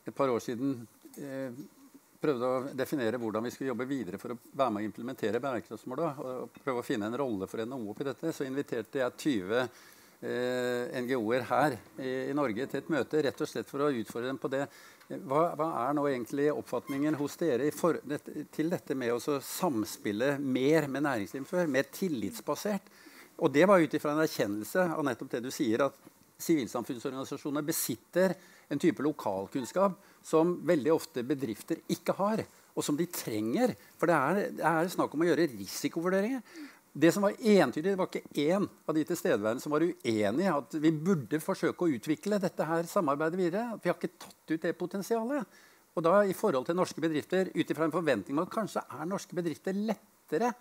[0.06, 0.76] et par år siden
[1.18, 1.64] eh,
[2.22, 6.12] prøvde å definere hvordan vi skulle jobbe videre for å være med å implementere bærekraftsmåla,
[6.22, 9.66] og prøve å finne en rolle for NHO oppi dette, så inviterte jeg 20
[10.22, 14.30] eh, NGO-er her i, i, Norge til et møte rett og slett for å utfordre
[14.30, 14.68] dem på det.
[15.12, 17.98] Hva, hva er nå egentlig oppfatningen hos dere for,
[18.56, 21.68] til dette med å samspille mer med næringslivet før?
[21.72, 22.88] Mer tillitsbasert?
[23.42, 25.98] Og det var ut ifra en erkjennelse av nettopp det du sier, at
[26.42, 28.36] sivilsamfunnsorganisasjonene besitter
[28.72, 33.74] en type lokalkunnskap som veldig ofte bedrifter ikke har, og som de trenger.
[34.00, 36.46] For det er, det er snakk om å gjøre risikovurderinger.
[36.92, 40.52] Det som var entydig, det var ikke én av de tilstedeværende som var uenig i
[40.52, 43.78] at vi burde forsøke å utvikle dette her samarbeidet videre.
[43.80, 45.62] Vi har ikke tatt ut det potensialet.
[45.96, 49.08] Og da i forhold til norske bedrifter, ut ifra en forventning om at kanskje er
[49.08, 50.52] norske bedrifter lettere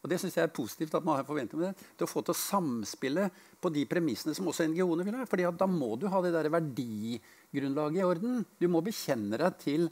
[0.00, 2.22] og det synes jeg er positivt at man har forventning med det, til å få
[2.24, 3.26] til å samspille
[3.60, 5.26] på de premissene som også NGO-ene vil ha.
[5.28, 8.46] fordi da må du ha det der verdigrunnlaget i orden.
[8.56, 9.90] Du må bekjenne deg til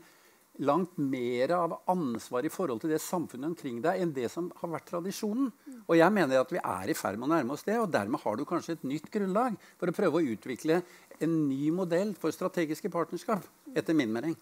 [0.58, 4.72] langt mer av ansvar i forhold til det samfunnet omkring deg enn det som har
[4.74, 5.50] vært tradisjonen.
[5.86, 8.22] Og jeg mener at vi er i ferd med å nærme oss det, og dermed
[8.24, 10.82] har du kanskje et nytt grunnlag for å prøve å utvikle
[11.18, 14.36] en ny modell for strategiske partnerskap, etter min mening.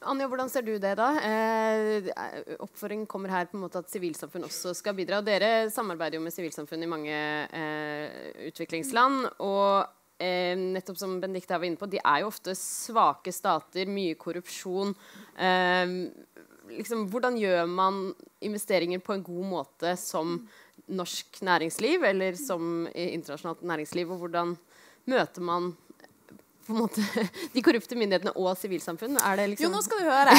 [0.00, 1.10] Anja, hvordan ser du det, da?
[1.20, 2.08] Eh,
[2.64, 5.20] oppfordringen kommer her på en måte at sivilsamfunn også skal bidra.
[5.20, 7.16] Dere samarbeider jo med sivilsamfunn i mange
[7.52, 9.26] eh, utviklingsland.
[9.44, 14.18] og eh, nettopp som Benedicte var inne på, de er jo ofte svake stater, mye
[14.20, 14.94] korrupsjon.
[15.40, 15.94] Eh,
[16.76, 18.02] liksom, hvordan gjør man
[18.44, 20.38] investeringer på en god måte som
[20.90, 24.10] norsk næringsliv eller som internasjonalt næringsliv?
[24.10, 24.56] Og hvordan
[25.10, 25.72] møter man
[26.70, 27.02] på en måte,
[27.54, 29.18] de korrupte myndighetene og sivilsamfunn?
[29.18, 30.34] Liksom jo, nå skal du høre.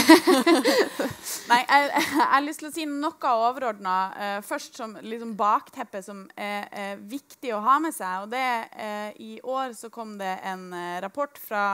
[1.51, 6.03] Nei, jeg, jeg, har lyst til å si noe overordna uh, først som liksom bakteppe
[6.05, 8.25] som er, er, viktig å ha med seg.
[8.25, 8.45] Og det,
[8.77, 11.65] uh, I år så kom det en uh, rapport fra,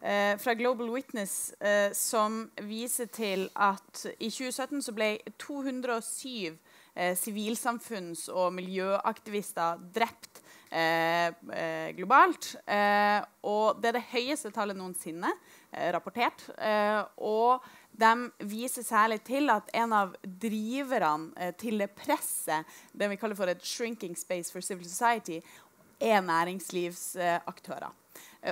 [0.00, 1.50] fra Global Witness
[1.92, 6.54] som viser til at i 2017 så ble 207
[7.20, 12.54] sivilsamfunns- og miljøaktivister drept Eh, eh, globalt.
[12.66, 15.32] Eh, og det er det høyeste tallet noensinne
[15.94, 16.48] rapportert.
[17.16, 17.62] og
[18.00, 23.46] de viser særlig til at en av driverne til det presset, det vi kaller for
[23.46, 25.42] et 'shrinking space for civil society',
[26.00, 27.92] er næringslivsaktører.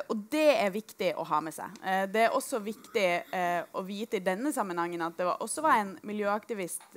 [0.08, 1.70] Og det er viktig å ha med seg.
[2.12, 3.22] det er også viktig
[3.72, 6.94] å vite i denne sammenhengen at det også var en miljøaktivist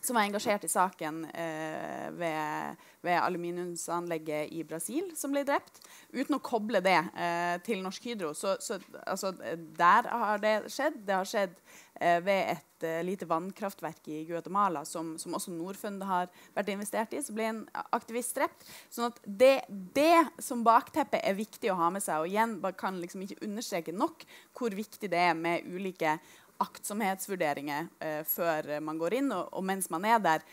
[0.00, 5.82] som var engasjert i saken eh, ved, ved, aluminiumsanlegget i Brasil, som ble drept.
[6.14, 8.32] Uten å koble det eh, til Norsk Hydro.
[8.36, 9.34] Så, så altså,
[9.78, 11.02] der har det skjedd.
[11.06, 11.58] Det har skjedd
[12.00, 17.14] eh, ved et eh, lite vannkraftverk i Guatemala, som, som, også Norfund har vært investert
[17.18, 17.22] i.
[17.24, 18.66] Så ble en aktivist drept.
[18.94, 19.54] sånn at det,
[19.98, 22.22] det, som bakteppe er viktig å ha med seg.
[22.22, 26.20] Og igjen kan liksom ikke understreke nok hvor viktig det er med ulike
[26.62, 30.46] aktsomhetsvurderinger eh, før man går inn, og, og, mens man er der,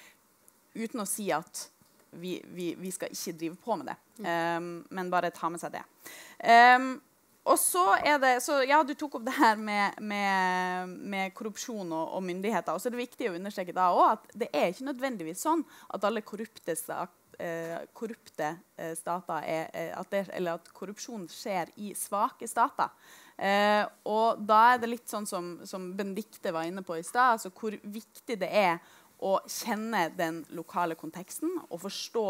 [0.75, 1.67] uten å si at
[2.15, 3.97] vi, vi, vi skal ikke drive på med det.
[4.23, 5.83] Um, men bare ta med seg det.
[6.39, 6.95] Um,
[7.45, 11.91] og så er det, så ja, Du tok opp det her med, med, med korrupsjon
[11.91, 12.73] og, og, myndigheter.
[12.73, 15.61] og så er det viktig å understreke da også at det er ikke nødvendigvis sånn
[15.93, 21.93] at alle korrupte, uh, korrupte uh, stater er, at det, eller at korrupsjon skjer i
[21.97, 22.89] svake stater.
[23.35, 27.35] Eh, og da er det litt sånn som, som Benedicte var inne på i stad,
[27.35, 28.79] altså hvor viktig det er
[29.25, 32.25] å kjenne den lokale konteksten og forstå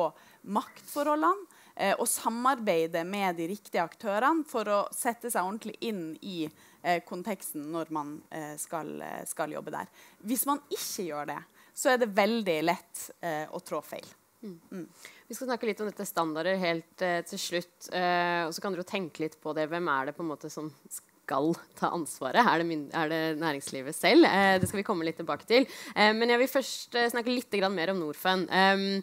[0.56, 1.62] maktforholdene.
[1.76, 7.02] Eh, og samarbeide med de riktige aktørene for å sette seg ordentlig inn i eh,
[7.04, 9.90] konteksten når man eh, skal, eh, skal, jobbe der.
[10.24, 11.42] Hvis man ikke gjør det,
[11.76, 14.08] så er det veldig lett eh, å trå feil.
[14.44, 14.60] Mm.
[14.72, 14.88] Mm.
[15.28, 17.90] Vi skal snakke litt om dette standarder helt uh, til slutt.
[17.90, 19.68] Uh, og så kan dere tenke litt på det.
[19.72, 22.42] Hvem er det på en måte som skal ta ansvaret?
[22.46, 24.28] Er det, er det næringslivet selv?
[24.30, 25.66] Uh, det skal vi komme litt tilbake til.
[25.96, 28.52] men jeg vil først snakke litt mer om Norfund.
[28.52, 29.00] Um,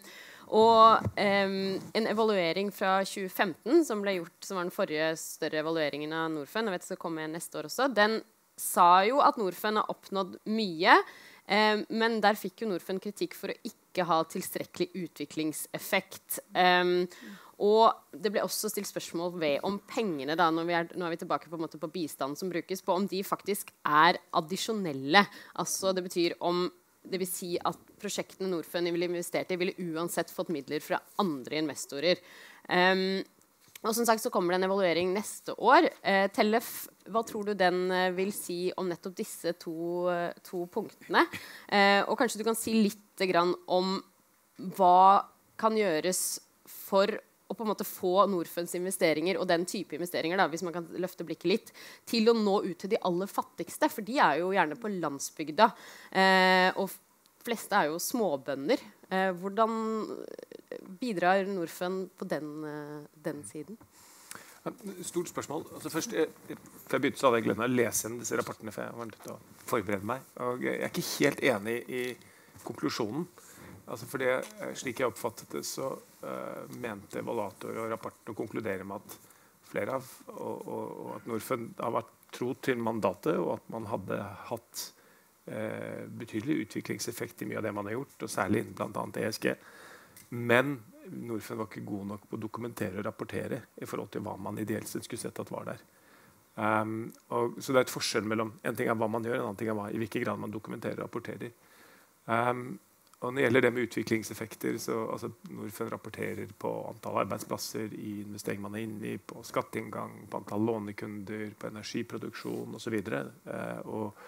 [0.53, 6.27] Og en evaluering fra 2015 som ble gjort, som var den forrige større evalueringen av
[6.29, 8.19] Norfund, jeg vet det skal komme neste år også, den
[8.59, 10.99] sa jo at Norfund har oppnådd mye.
[11.89, 16.39] Men der fikk jo Norfund kritikk for å ikke ha tilstrekkelig utviklingseffekt.
[16.57, 17.05] Um,
[17.61, 21.13] og det ble også stilt spørsmål ved om pengene da, når vi er, nå er
[21.13, 25.21] vi tilbake på, på bistanden som brukes, på om de faktisk er addisjonelle.
[25.61, 26.65] Altså Det betyr om
[27.03, 31.59] det vil si at prosjektene Norfund ville investert i, ville uansett fått midler fra andre
[31.59, 32.21] investorer.
[32.69, 33.19] Um,
[33.89, 35.89] og som sagt så kommer det en evaluering neste år.
[36.01, 36.71] Eh, Tellef,
[37.11, 40.07] hva tror du den eh, vil si om nettopp disse to,
[40.45, 41.25] to punktene?
[41.67, 42.99] Eh, og kanskje du kan si litt
[43.71, 43.97] om
[44.77, 45.23] hva
[45.59, 46.23] kan gjøres
[46.65, 47.11] for
[47.53, 50.87] å på en måte få Norfunds investeringer og den type investeringer da, hvis man kan
[51.01, 51.71] løfte blikket litt,
[52.09, 53.89] til å nå ut til de aller fattigste.
[53.91, 55.69] For de er jo gjerne på landsbygda.
[56.11, 56.91] Eh, og
[57.43, 58.81] fleste er jo småbønder.
[59.09, 59.73] Eh, hvordan
[60.99, 63.77] bidrar Norfund på den, eh, den siden?
[65.03, 65.65] Stort spørsmål.
[65.73, 68.71] Altså først, jeg, før jeg begynte, så hadde jeg glemt å lese disse rapportene.
[68.71, 70.21] for jeg var nødt til å forberede meg.
[70.39, 72.03] Og jeg er ikke helt enig i
[72.63, 73.27] konklusjonen.
[73.87, 75.91] Altså for det, eh, Slik jeg oppfattet det, så
[76.23, 79.17] uh, mente evaluator og rapporten å konkludere med at
[79.67, 83.85] flere av og, og, og at Norfund har vært tro til mandatet, og at man
[83.91, 84.83] hadde hatt
[85.43, 89.03] betydelig utviklingseffekt i mye av det man har gjort, og særlig bl.a.
[89.19, 89.49] ESG.
[90.39, 90.77] Men
[91.11, 94.61] Norfund var ikke god nok på å dokumentere og rapportere i forhold til hva man
[94.61, 95.83] ideelt sett skulle sett at var der.
[96.55, 99.47] Um, og, så det er et forskjell mellom en ting er hva man gjør, en
[99.47, 101.53] annen ting er hva, i hvilken grad man dokumenterer og rapporterer.
[102.29, 102.75] Um,
[103.23, 108.17] og når det gjelder det med utviklingseffekter, så altså, Norfund rapporterer på antall arbeidsplasser i
[108.25, 112.97] investering man er inne i, på skatteinngang, på antall lånekunder, på energiproduksjon osv.
[112.99, 114.19] Og, eh, og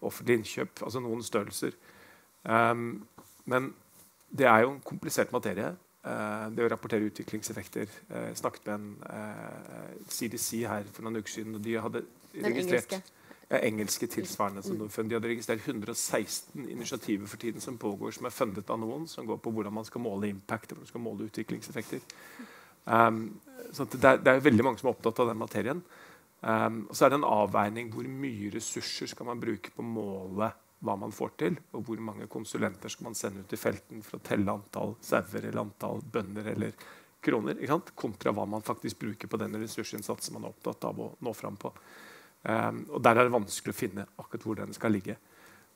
[0.00, 0.82] offentlig innkjøp.
[0.86, 1.76] Altså noen størrelser.
[2.44, 3.06] Um,
[3.50, 3.72] men
[4.30, 5.72] det er jo en komplisert materie.
[6.00, 7.90] Uh, det å rapportere utviklingseffekter.
[8.08, 12.04] Uh, snakket med en uh, eh, CDC her for noen uker siden, og de hadde
[12.40, 13.12] registrert
[13.50, 15.10] engelske tilsvarende som Norfund.
[15.10, 19.26] De hadde registrert 116 initiativer for tiden som pågår, som er fundet av noen, som
[19.26, 22.04] går på hvordan man skal måle impact hvordan man skal måle utviklingseffekter.
[22.86, 23.40] Um,
[23.72, 25.82] så det er, det, er, veldig mange som er opptatt av den materien.
[26.40, 29.86] Um, og så er det en avveining hvor mye ressurser skal man bruke på å
[29.86, 30.48] måle
[30.80, 34.16] hva man får til, og hvor mange konsulenter skal man sende ut i felten for
[34.16, 36.86] å telle antall sauer eller antall bønder eller
[37.20, 37.60] kroner,
[37.94, 41.58] kontra hva man faktisk bruker på den ressursinnsatsen man er opptatt av å nå fram
[41.60, 41.72] på.
[42.42, 45.18] Um, og Der er det vanskelig å finne akkurat hvor den skal ligge.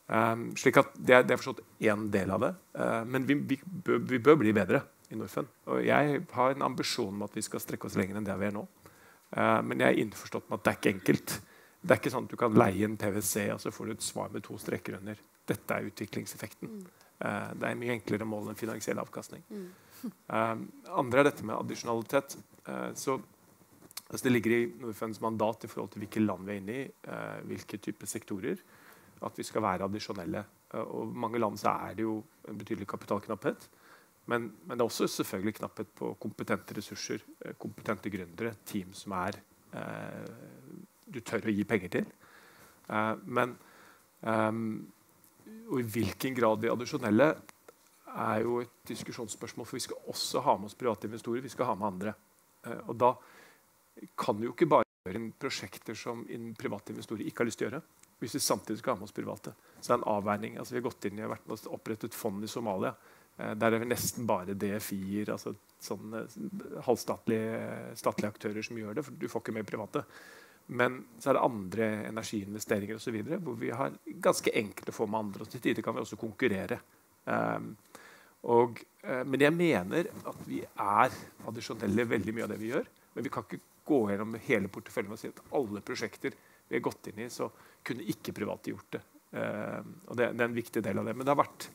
[0.08, 2.54] Um, slik at Det det er forstått én del av det.
[2.72, 4.80] Uh, men vi, vi, bør, vi, bør, bli bedre
[5.12, 5.52] i Norfund.
[5.68, 8.48] Og jeg har en ambisjon om at vi skal strekke oss lenger enn det vi
[8.48, 8.64] er nå.
[9.34, 11.36] Uh, men jeg er innforstått med at det er ikke enkelt.
[11.84, 14.06] Det er ikke sånn at du kan leie en PwC og så får du et
[14.06, 15.20] svar med to streker under.
[15.44, 16.80] Dette er utviklingseffekten.
[17.20, 19.44] Uh, det er mye enklere mål enn finansiell avkastning.
[19.48, 19.70] Mm.
[21.00, 22.34] andre er dette med addisjonalitet.
[22.92, 23.14] så
[24.14, 26.82] Altså det ligger i Norfunds mandat i forhold til hvilke land vi er inne i,
[26.84, 28.60] eh, hvilke typer sektorer,
[29.24, 30.44] at vi skal være addisjonelle.
[30.74, 33.68] Og mange land så er det jo en betydelig kapitalknapphet.
[34.30, 39.12] Men, men, det er også selvfølgelig knapphet på kompetente ressurser, uh, kompetente gründere, team som
[39.18, 39.36] er
[39.76, 40.30] eh,
[41.04, 42.06] du tør å gi penger til.
[43.24, 43.56] men
[44.20, 44.86] um,
[45.68, 47.26] og i hvilken grad de addisjonelle
[48.14, 49.66] er jo et diskusjonsspørsmål.
[49.68, 51.44] For vi skal også ha med oss private investorer.
[51.44, 52.14] Vi skal ha med andre.
[52.86, 53.10] og da
[54.16, 56.24] kan jo ikke bare gjøre inn prosjekter som
[56.58, 57.82] private investorer ikke har lyst til å gjøre.
[58.22, 59.52] Hvis vi samtidig skal ha med oss private.
[59.80, 60.56] Så det er en avveining.
[60.58, 62.94] Altså, vi har gått inn i, vært opprettet fond i Somalia.
[63.38, 66.24] Eh, der er det nesten bare DFI-er, altså sånne
[66.86, 69.04] halvstatlige statlige aktører som gjør det.
[69.04, 70.04] for Du får ikke med private.
[70.66, 73.18] Men så er det andre energiinvesteringer osv.
[73.36, 75.44] hvor vi har ganske enkelt å få med andre.
[75.44, 76.80] Og til tider kan vi også konkurrere.
[77.24, 77.76] Um,
[78.48, 81.12] og, uh, men jeg mener at vi er
[81.48, 82.88] addisjonelle veldig mye av det vi gjør.
[83.14, 86.32] Men vi kan ikke gå gjennom hele porteføljen og si at alle prosjekter
[86.68, 87.50] vi har gått inn i, så
[87.84, 89.02] kunne ikke private gjort det.
[89.34, 91.12] Um, og det, det, er en viktig del av det.
[91.12, 91.68] Men det har vært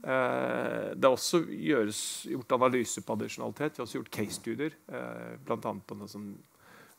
[0.00, 1.98] det har også gjøres,
[2.30, 3.74] gjort analyse på addisjonalitet.
[3.74, 5.58] Vi har også gjort case-studier, uh, bl.a.
[5.60, 6.30] på noe som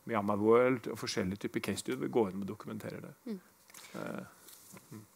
[0.10, 2.02] Myanmar World og forskjellige typer case-studier.
[2.04, 3.14] Vi går inn og dokumenterer det.
[3.32, 3.40] Mm.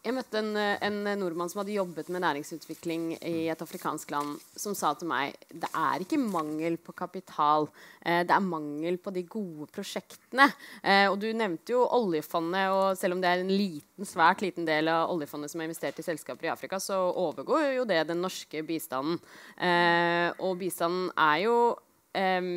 [0.05, 4.75] Jeg møtte en, en, nordmann som hadde jobbet med næringsutvikling i et afrikansk land, som
[4.77, 7.65] sa til meg det er ikke mangel på kapital,
[8.05, 10.45] eh, det er mangel på de gode prosjektene.
[10.83, 14.67] Eh, og du nevnte jo oljefondet, og selv om det er en liten, svært liten
[14.69, 18.21] del av oljefondet som er investert i selskaper i Afrika, så overgår jo det den
[18.21, 19.17] norske bistanden.
[19.57, 21.57] Eh, og bistanden er jo
[22.13, 22.53] eh,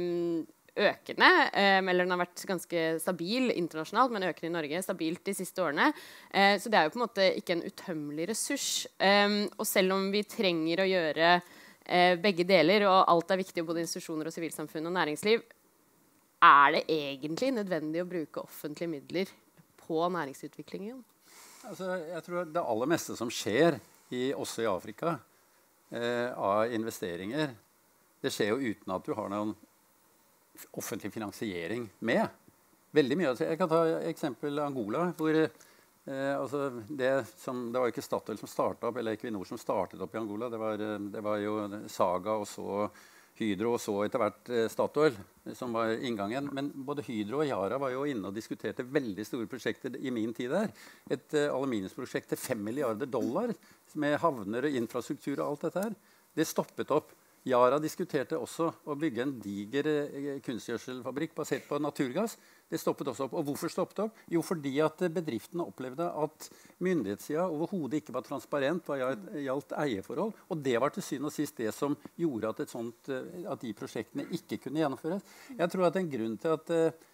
[0.79, 1.29] økende.
[1.53, 5.65] Eh, eller den har vært ganske stabil internasjonalt, men økende i Norge stabilt de siste
[5.65, 5.91] årene.
[6.31, 8.71] Eh, så det er jo på en måte ikke en utømmelig ressurs.
[8.99, 11.39] Eh, og selv om vi trenger å gjøre
[12.21, 15.41] begge deler, og alt er viktig, både institusjoner og sivilsamfunn og næringsliv.
[16.45, 19.31] Er det egentlig nødvendig å bruke offentlige midler
[19.81, 20.99] på næringsutviklingen?
[21.65, 23.79] Altså, jeg tror Det aller meste som skjer,
[24.11, 25.19] i, også i Afrika,
[25.91, 27.51] eh, av investeringer,
[28.23, 29.53] det skjer jo uten at du har noen
[30.73, 32.27] offentlig finansiering med.
[32.97, 33.35] Veldig mye.
[33.45, 35.13] Jeg kan ta eksempel Angola.
[35.17, 39.45] hvor eh, altså det, som, det, var jo ikke Statoil som starta opp, eller Equinor
[39.45, 40.49] som startet opp i Angola.
[40.49, 42.89] Det var, eh, det var jo Saga og så
[43.39, 45.17] Hydro og så etter hvert eh, Statoil
[45.57, 46.51] som var inngangen.
[46.55, 50.35] Men både Hydro og Yara var jo inne og diskuterte veldig store prosjekter i min
[50.37, 50.73] tid der.
[51.11, 53.55] Et uh, aluminiumsprosjekt til 5 milliarder dollar
[54.01, 55.97] med havner og infrastruktur og alt dette her.
[56.37, 57.15] Det stoppet opp.
[57.47, 62.37] Yara diskuterte også å bygge en diger eh, kunstgjødselfabrikk basert på naturgass.
[62.69, 63.37] Det stoppet også opp.
[63.41, 64.23] Og hvorfor stoppet det opp?
[64.35, 66.49] Jo, fordi at bedriftene opplevde at
[66.85, 68.99] myndighetssida overhodet ikke var transparent hva
[69.41, 70.35] gjaldt eierforhold.
[70.51, 73.77] Og det var til syvende og sist det som gjorde at, sånt, eh, at, de
[73.77, 75.37] prosjektene ikke kunne gjennomføres.
[75.57, 77.08] Jeg tror at en grunn til at eh, Eh,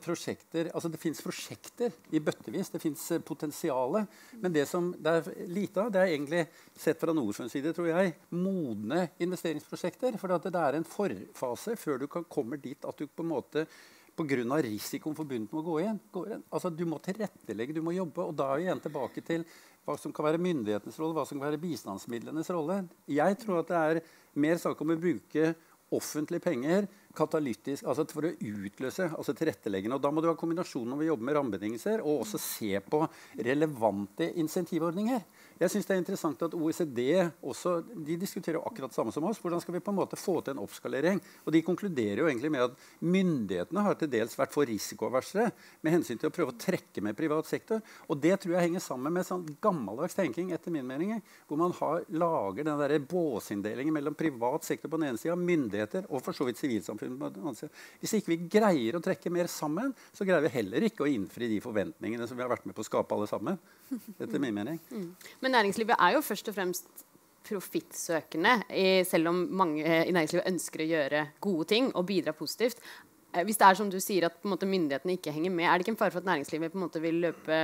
[0.00, 2.70] prosjekter altså Det fins prosjekter i bøttevis.
[2.72, 4.00] Det fins eh, potensial.
[4.40, 6.46] Men det som det er lite av, det er egentlig
[6.78, 10.18] sett fra Norfunds side tror jeg, modne investeringsprosjekter.
[10.20, 13.66] For det er en forfase før du kan komme dit at du på en måte
[14.18, 14.62] pga.
[14.64, 16.00] risikoen forbundet med å gå igjen.
[16.12, 16.44] Går igjen.
[16.50, 18.24] Altså, du må tilrettelegge, du må jobbe.
[18.24, 19.44] Og da er vi igjen tilbake til
[19.86, 22.82] hva som kan være myndighetenes rolle, hva som kan være bistandsmidlenes rolle.
[23.08, 24.00] Jeg tror at det er
[24.38, 25.54] mer sak om å bruke
[25.94, 29.96] offentlige penger katalytisk, altså for å utløse altså tilretteleggende.
[29.98, 33.02] Og da må du ha kombinasjonen når vi jobber med rammebetingelser, og også se på
[33.48, 35.24] relevante insentivordninger.
[35.58, 37.00] Jeg synes det er interessant at OECD
[37.42, 39.40] også, de diskuterer akkurat det samme som oss.
[39.42, 41.18] Hvordan skal vi på en måte få til en oppskalering?
[41.44, 45.50] Og De konkluderer jo egentlig med at myndighetene har til dels vært for risikoversere
[45.82, 47.82] med hensyn til å prøve å trekke med privat sektor.
[48.06, 51.16] Og Det tror jeg henger sammen med sånn gammeldags tenking, etter min mening,
[51.50, 56.06] hvor man har, lager den der båsinndelingen mellom privat sektor på den ene sida, myndigheter
[56.08, 57.84] og for så vidt sivilsamfunnet på den andre sida.
[57.98, 61.50] Hvis ikke vi greier å trekke mer sammen, så greier vi heller ikke å innfri
[61.50, 63.58] de forventningene som vi har vært med på å skape alle sammen.
[64.18, 64.78] Etter min mening.
[64.92, 65.10] Mm.
[65.48, 67.04] Men næringslivet er jo først og fremst
[67.48, 68.50] profittsøkende,
[69.08, 72.82] selv om mange i næringslivet ønsker å gjøre gode ting og bidra positivt.
[73.32, 75.86] Eh, hvis det er som du sier at måte, myndighetene ikke henger med, er det
[75.86, 77.62] ikke en fare for at næringslivet på en måte vil løpe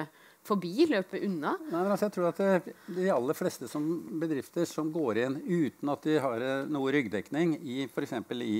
[0.48, 1.52] forbi, løpe unna?
[1.66, 3.92] Nei, men altså, jeg tror at det, De aller fleste som
[4.24, 8.16] bedrifter som går inn uten at de har eh, noe ryggdekning i f.eks.
[8.48, 8.58] i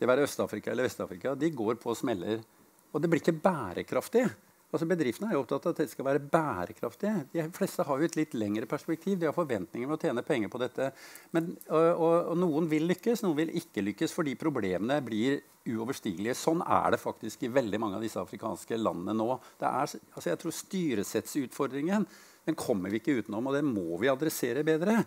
[0.00, 2.42] det være Øst-Afrika eller Vest-Afrika, de går på smeller.
[2.90, 4.26] Og det blir ikke bærekraftig.
[4.70, 7.12] Altså Bedriftene er jo opptatt av at det skal være bærekraftig.
[7.32, 9.16] De fleste har jo et litt lengre perspektiv.
[9.18, 10.90] De har forventninger om å tjene penger på dette.
[11.34, 16.38] Men, og, og, og, Noen vil lykkes, noen vil ikke lykkes fordi problemene blir uoverstigelige.
[16.38, 19.32] Sånn er det faktisk i veldig mange av disse afrikanske landene nå.
[19.58, 22.06] Er, altså jeg tror Styresettsutfordringen
[22.46, 25.02] den kommer vi ikke utenom, og den må vi adressere bedre.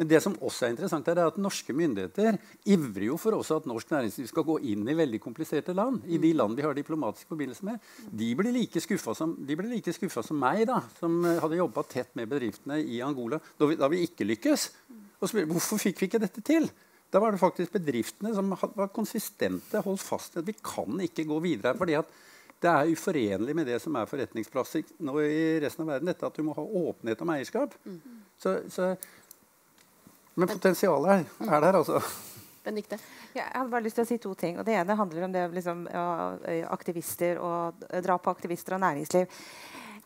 [0.00, 2.38] Men det som også er interessant er at norske myndigheter
[2.74, 6.02] ivrer jo for også at norsk næringsliv skal gå inn i veldig kompliserte land.
[6.10, 7.92] I de land vi har diplomatisk forbindelse med.
[8.10, 12.80] De blir like skuffa som, like som, meg, da, som hadde jobba tett med bedriftene
[12.82, 14.68] i Angola da vi, da vi ikke lykkes.
[15.20, 16.68] Og spør, hvorfor fikk vi ikke dette til?
[17.14, 21.26] Da var det faktisk bedriftene som var konsistente, holdt fast i at vi kan ikke
[21.28, 21.76] gå videre.
[21.78, 22.10] fordi at
[22.64, 26.08] det er uforenlig med det som er forretningsplasser nå i resten av verden.
[26.08, 27.74] dette At du må ha åpenhet om eierskap.
[28.40, 28.94] Så, så
[30.34, 32.00] men potensialet er der, altså.
[32.64, 32.98] Benedikte?
[33.34, 34.58] Ja, jeg hadde bare lyst til å si to ting.
[34.58, 36.06] og Det ene handler om det liksom, ja,
[36.72, 39.40] aktivister og drap på aktivister og næringsliv.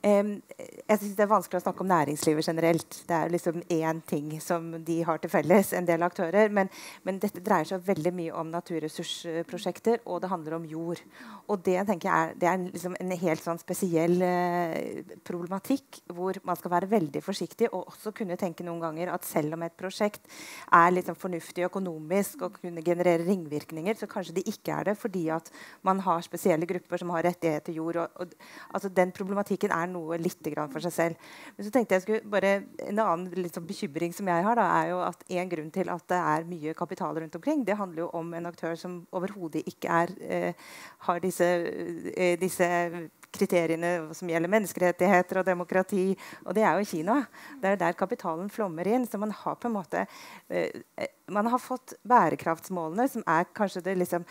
[0.05, 0.42] Um,
[0.88, 2.99] jeg synes Det er vanskelig å snakke om næringslivet generelt.
[3.09, 6.53] Det er liksom én ting som de har til felles, en del aktører.
[6.55, 6.70] Men,
[7.03, 11.03] men, dette dreier seg veldig mye om naturressursprosjekter, og det handler om jord.
[11.49, 16.38] Og det tenker jeg er, det er liksom en helt sånn spesiell uh, problematikk hvor
[16.46, 19.76] man skal være veldig forsiktig og også kunne tenke noen ganger at selv om et
[19.78, 20.24] prosjekt
[20.74, 25.26] er liksom fornuftig økonomisk og kunne generere ringvirkninger, så kanskje det ikke er det fordi
[25.34, 25.51] at
[25.86, 28.01] man har spesielle grupper som har rettigheter til jord.
[28.05, 28.34] Og, og,
[28.74, 31.28] altså den problematikken er noe litt for seg selv.
[31.57, 32.53] Men så tenkte jeg bare,
[32.89, 36.05] En annen sånn bekymring som jeg har, da, er jo at en grunn til at
[36.09, 39.89] det er mye kapital rundt omkring, det handler jo om en aktør som overhodet ikke
[39.89, 40.53] er, eh,
[41.09, 41.49] har disse,
[42.16, 42.68] eh, disse
[43.35, 46.07] kriteriene som gjelder menneskerettigheter og demokrati.
[46.47, 47.20] Og det er jo Kina.
[47.61, 49.07] Det er der kapitalen flommer inn.
[49.09, 50.05] Så man har på en måte
[50.49, 54.24] eh, man har fått bærekraftsmålene, som er kanskje det liksom,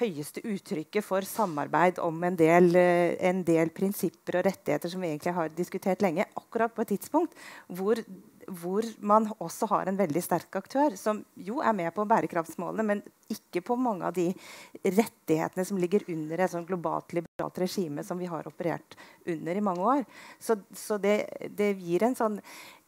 [0.00, 5.10] høyeste uttrykket for samarbeid om en del, eh, en del, prinsipper og rettigheter som vi
[5.10, 6.26] egentlig har diskutert lenge.
[6.38, 7.34] Akkurat på et tidspunkt
[7.66, 7.98] hvor
[8.48, 13.02] hvor man også har en veldig sterk aktør som jo er med på bærekraftsmålene, men
[13.32, 14.26] ikke på mange av de
[14.84, 18.96] rettighetene som ligger under et sånn globalt liberalt regime som vi har operert
[19.30, 20.04] under i mange år.
[20.38, 21.16] Så, så det,
[21.56, 22.38] det, gir en, sånn,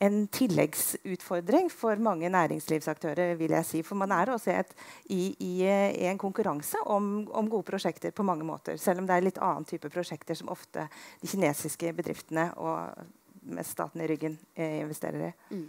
[0.03, 3.35] en tilleggsutfordring for mange næringslivsaktører.
[3.41, 3.83] vil jeg si.
[3.87, 4.75] For man er også et,
[5.09, 8.77] i, i, i, en konkurranse om, om, gode prosjekter på mange måter.
[8.81, 10.89] Selv om det er litt annen type prosjekter som ofte
[11.23, 13.07] de kinesiske bedriftene og
[13.47, 15.33] med staten i ryggen eh, investerer i.
[15.55, 15.67] Mm.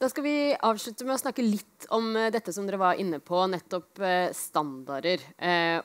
[0.00, 3.18] Da skal vi avslutte med å snakke litt om uh, dette som dere var inne
[3.20, 5.20] på, nettopp uh, standarder.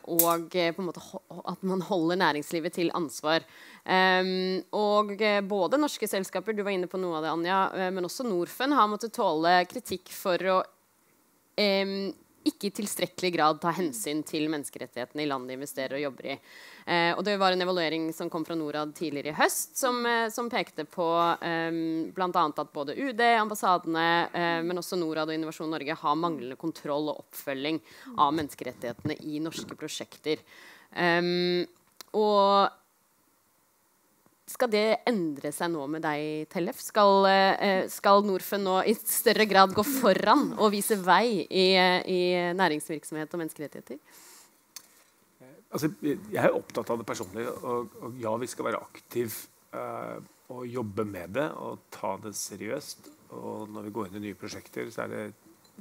[0.07, 1.03] Og på en måte
[1.51, 3.43] at man holder næringslivet til ansvar.
[3.83, 5.11] Um, og
[5.49, 7.59] både norske selskaper, du var inne på noe av det, Anja,
[7.91, 10.61] men også Norfund har måttet tåle kritikk for å
[11.59, 12.13] um,
[12.45, 16.35] ikke i tilstrekkelig grad ta hensyn til menneskerettighetene i land de investerer og jobber i.
[16.85, 20.27] Eh, og det var en evaluering som kom fra Norad tidligere i høst, som, eh,
[20.33, 21.07] som pekte på
[21.41, 21.81] eh,
[22.15, 22.45] bl.a.
[22.45, 27.25] at både UD, ambassadene, eh, men også Norad og Innovasjon Norge har manglende kontroll og
[27.25, 27.81] oppfølging
[28.15, 30.45] av menneskerettighetene i norske prosjekter.
[30.95, 31.65] Um,
[32.15, 32.71] og
[34.45, 36.77] skal det endre seg nå med deg, Tellef?
[36.83, 42.21] Skal, eh, skal Norfund nå i større grad gå foran og vise vei i, i
[42.53, 43.99] næringsvirksomhet og menneskerettigheter?
[45.75, 47.47] Altså, jeg er opptatt av det personlig.
[47.65, 49.33] Og, og ja, vi skal være aktive
[49.75, 50.21] uh,
[50.53, 53.09] og jobbe med det og ta det seriøst.
[53.35, 55.23] Og når vi går inn i nye prosjekter, så er det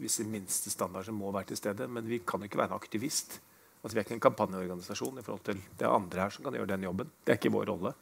[0.01, 1.87] visse minste standarder som må være til stede.
[1.87, 3.39] Men vi kan ikke være en aktivist.
[3.83, 6.73] Altså, vi er ikke en kampanjeorganisasjon i forhold til det andre her som kan gjøre
[6.73, 7.15] den jobben.
[7.23, 7.95] Det er ikke vår rolle.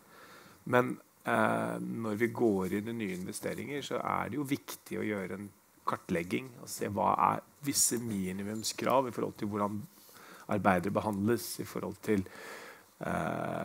[0.71, 0.95] Men
[1.25, 5.39] eh, når vi går inn i nye investeringer, så er det jo viktig å gjøre
[5.39, 5.51] en
[5.89, 9.81] kartlegging og se hva er visse minimumskrav i forhold til hvordan
[10.53, 12.25] arbeidere behandles, i forhold til
[13.07, 13.65] eh,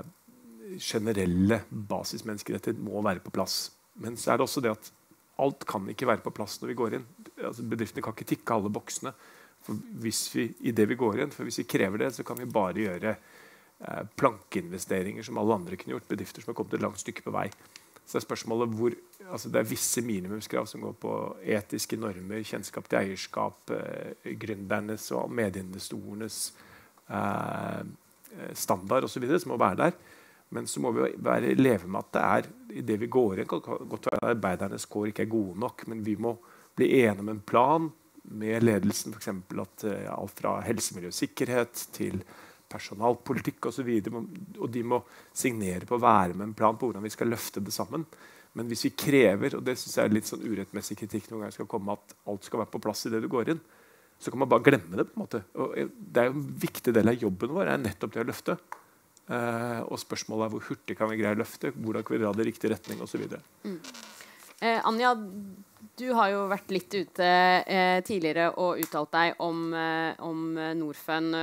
[0.81, 3.67] generelle basismenneskerettigheter må være på plass.
[4.01, 4.91] Men så er det også det at
[5.41, 7.09] alt kan ikke være på plass når vi går inn.
[7.37, 9.13] Altså, bedriftene kan ikke tikke alle boksene
[9.65, 11.33] for hvis vi, i det vi går inn.
[11.33, 13.15] For hvis vi krever det, så kan vi bare gjøre
[14.17, 16.07] plankeinvesteringer som alle andre kunne gjort.
[16.09, 17.45] Bedrifter som har kommet et langt stykke på vei.
[18.07, 18.95] Så er spørsmålet hvor,
[19.27, 21.13] altså Det er visse minimumskrav som går på
[21.43, 26.37] etiske normer, kjennskap til eierskap, eh, gründernes og medieinvestorenes
[27.11, 27.81] eh,
[28.53, 29.27] standard osv.
[29.39, 29.99] som må være der.
[30.55, 32.47] Men så må vi være, leve med at det er
[32.79, 36.15] i det vi går inn Godt være arbeidernes kår ikke er gode nok, men vi
[36.15, 36.37] må
[36.77, 37.89] bli enige om en plan
[38.23, 39.13] med ledelsen.
[39.13, 39.27] F.eks.
[39.27, 42.23] at eh, alt fra helse, miljø og sikkerhet til
[42.69, 43.91] personalpolitikk osv.
[44.11, 45.01] Og, og de må
[45.35, 48.05] signere på å være med en plan på hvordan vi skal løfte det sammen.
[48.57, 51.59] Men hvis vi krever, og det synes jeg er litt sånn urettmessig kritikk noen ganger
[51.59, 53.61] skal komme, at alt skal være på plass i det du går inn,
[54.17, 55.05] så kan man bare glemme det.
[55.09, 55.43] på en måte.
[55.61, 58.57] Og det er jo En viktig del av jobben vår er nettopp det å løfte.
[59.27, 62.31] Uh, og spørsmålet er hvor hurtig kan vi greie å løfte, hvordan kan vi dra
[62.31, 63.25] det i riktig retning osv.
[63.67, 63.81] Mm.
[64.59, 65.13] Eh, Anja,
[65.97, 71.35] du har jo vært litt ute eh, tidligere og uttalt deg om, eh, om Norfund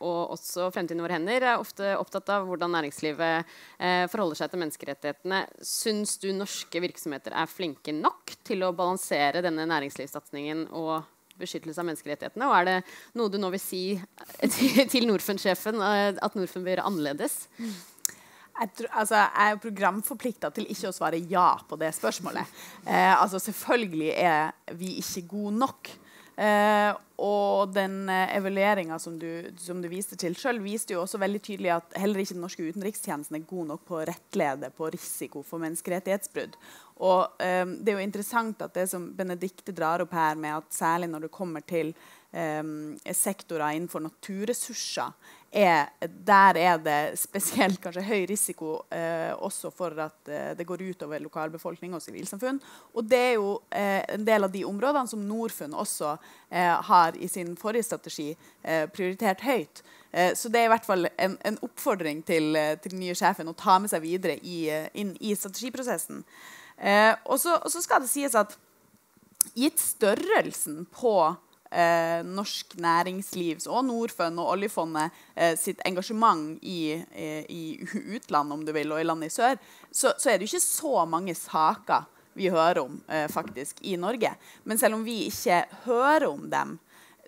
[0.00, 4.52] og også Fremtiden i våre hender er ofte opptatt av hvordan næringslivet eh, forholder seg
[4.52, 5.40] til menneskerettighetene.
[5.66, 11.00] Syns du norske virksomheter er flinke nok til å balansere denne næringslivssatsingen og
[11.40, 12.48] beskyttelse av menneskerettighetene?
[12.48, 12.76] Og er det
[13.20, 13.84] noe du nå vil si
[14.56, 17.40] til, til Norfund-sjefen eh, at Norfund bør gjøre annerledes?
[18.60, 22.60] Jeg, tror, altså, jeg er programforplikta til ikke å svare ja på det spørsmålet.
[22.84, 25.92] Eh, altså, selvfølgelig er vi ikke gode nok.
[26.40, 29.18] Eh, og den eh, evalueringa som,
[29.60, 32.64] som, du viste til sjøl, viste jo også veldig tydelig at heller ikke den norske
[32.64, 36.56] utenrikstjenesten er god nok på å rettlede på risiko for menneskerettighetsbrudd.
[37.04, 40.72] Og eh, Det er jo interessant at det som Benedicte drar opp her, med at
[40.72, 41.92] særlig når det kommer til
[42.30, 45.10] sektorer innenfor naturressurser,
[45.50, 45.88] er,
[46.26, 51.22] der er det spesielt kanskje høy risiko eh, også for at eh, det går utover
[51.24, 52.60] lokalbefolkning og sivilsamfunn.
[52.94, 56.12] Og det er jo eh, en del av de områdene som Norfund også
[56.50, 58.28] eh, har i sin forrige strategi
[58.62, 59.82] eh, prioritert høyt.
[60.12, 62.54] Eh, så det er i hvert fall en, en oppfordring til,
[62.86, 66.22] den nye sjefen å ta med seg videre i, inn i strategiprosessen.
[67.26, 68.54] og så skal det sies at
[69.54, 71.49] gitt størrelsen på eh,
[72.26, 77.62] norsk næringslivs og Norfund og oljefondet eh, sitt engasjement i, i, i,
[78.16, 79.60] utlandet om du vil, og i landet i sør,
[79.90, 82.08] så, så, er det jo ikke så mange saker
[82.38, 84.32] vi hører om eh, faktisk i Norge.
[84.64, 86.78] Men selv om vi ikke hører om dem,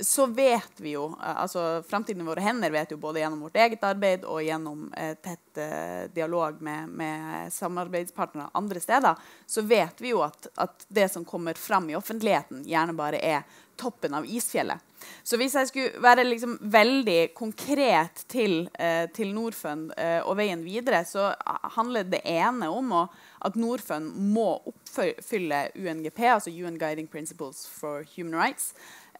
[0.00, 3.82] så vet vi jo altså Framtiden i våre hender vet jo både gjennom vårt eget
[3.84, 10.14] arbeid og gjennom eh, tett eh, dialog med, med, samarbeidspartnere andre steder, så vet vi
[10.14, 13.44] jo at, at, det som kommer fram i offentligheten, gjerne bare er
[13.76, 14.78] toppen av isfjellet.
[15.22, 20.62] Så hvis jeg skulle være liksom veldig konkret til, eh, til Norfund eh, og veien
[20.64, 21.32] videre, så
[21.76, 23.02] handler det ene om å,
[23.42, 28.72] at Norfund må oppfylle UNGP, altså UN Guiding Principles for Human Rights.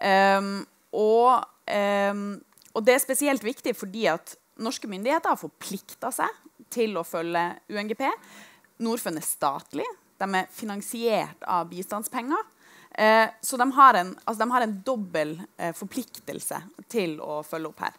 [0.02, 0.54] Um,
[0.98, 2.24] og, um,
[2.72, 6.40] og, det er spesielt viktig fordi at norske myndigheter har forplikta seg
[6.72, 8.02] til å følge UNGP.
[8.82, 9.86] Norfund er statlig.
[10.18, 12.42] De er finansiert av bistandspenger.
[12.92, 16.58] Eh, så de har en, altså de har en dobbel eh, forpliktelse
[16.92, 17.96] til å følge opp her.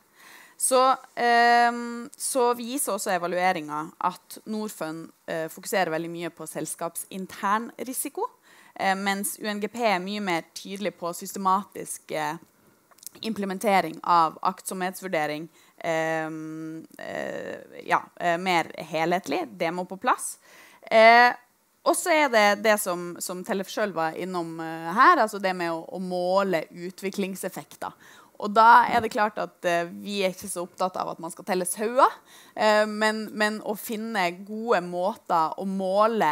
[0.63, 0.81] Så,
[1.19, 1.79] eh,
[2.17, 8.29] så viser også evalueringa at Norfund eh, fokuserer veldig mye på selskapsintern risiko.
[8.75, 12.35] Eh, mens UNGP er mye mer tydelig på systematisk eh,
[13.21, 15.47] implementering av aktsomhetsvurdering
[15.77, 16.31] eh,
[17.85, 18.01] ja,
[18.39, 19.43] mer helhetlig.
[19.51, 20.37] Det må på plass.
[21.83, 25.71] Og så er det det som, som Tellef sjøl var innom her, altså det med
[25.73, 27.91] å, å måle utviklingseffekter.
[28.43, 31.31] Og da er det klart at uh, vi er ikke så opptatt av at man
[31.31, 32.17] skal telle sauer.
[32.57, 36.31] Uh, men, men, å finne gode måter å måle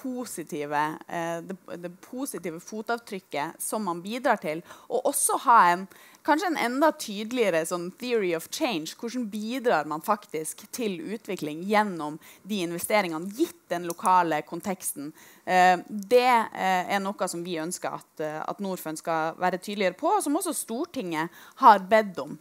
[0.00, 5.86] positive, uh, det, det, positive fotavtrykket som man bidrar til, og også ha en
[6.28, 8.94] kanskje en enda tydeligere sånn theory of change.
[9.00, 12.18] Hvordan bidrar man faktisk til utvikling gjennom
[12.48, 15.12] de investeringene, gitt den lokale konteksten?
[15.48, 19.96] Eh, det eh, er noe som vi ønsker at, eh, at Norfund skal være tydeligere
[19.96, 22.36] på, og som også Stortinget har bedt om.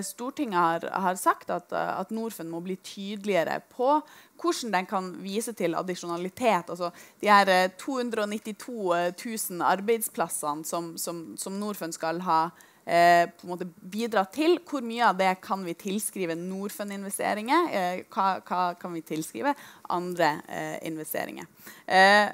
[0.00, 3.98] Stortinget har, har sagt at, at Norfund må bli tydeligere på
[4.40, 6.70] hvordan den kan vise til addisjonalitet.
[6.72, 6.88] Altså
[7.20, 12.40] de her 292 000 arbeidsplassene som, som, som Norfund skal ha
[12.88, 14.58] eh, på en måte bidra til.
[14.64, 17.70] Hvor mye av det kan vi tilskrive Norfund-investeringer?
[17.70, 19.54] Eh, hva, hva, kan vi tilskrive
[19.94, 21.48] andre eh, investeringer?
[21.86, 22.28] Eh,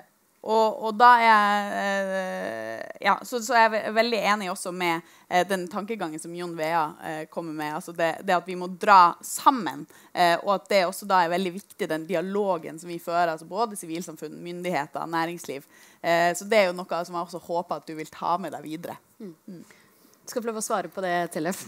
[0.44, 5.00] og, og, da er jeg eh, ja, så, så, er jeg veldig enig også med
[5.30, 6.82] eh, den tankegangen som Jon Vea
[7.32, 7.78] kommer med.
[7.78, 9.86] altså det, det, at vi må dra sammen.
[10.12, 13.32] Eh, og at det også da er veldig viktig, den dialogen som vi fører.
[13.32, 15.64] altså Både sivilsamfunn, myndigheter, næringsliv.
[16.02, 18.52] Eh, så det er jo noe som jeg også håper at du vil ta med
[18.52, 18.98] deg videre.
[19.24, 19.64] Mm.
[20.24, 21.66] Skal få lov å svare på det, Tellef.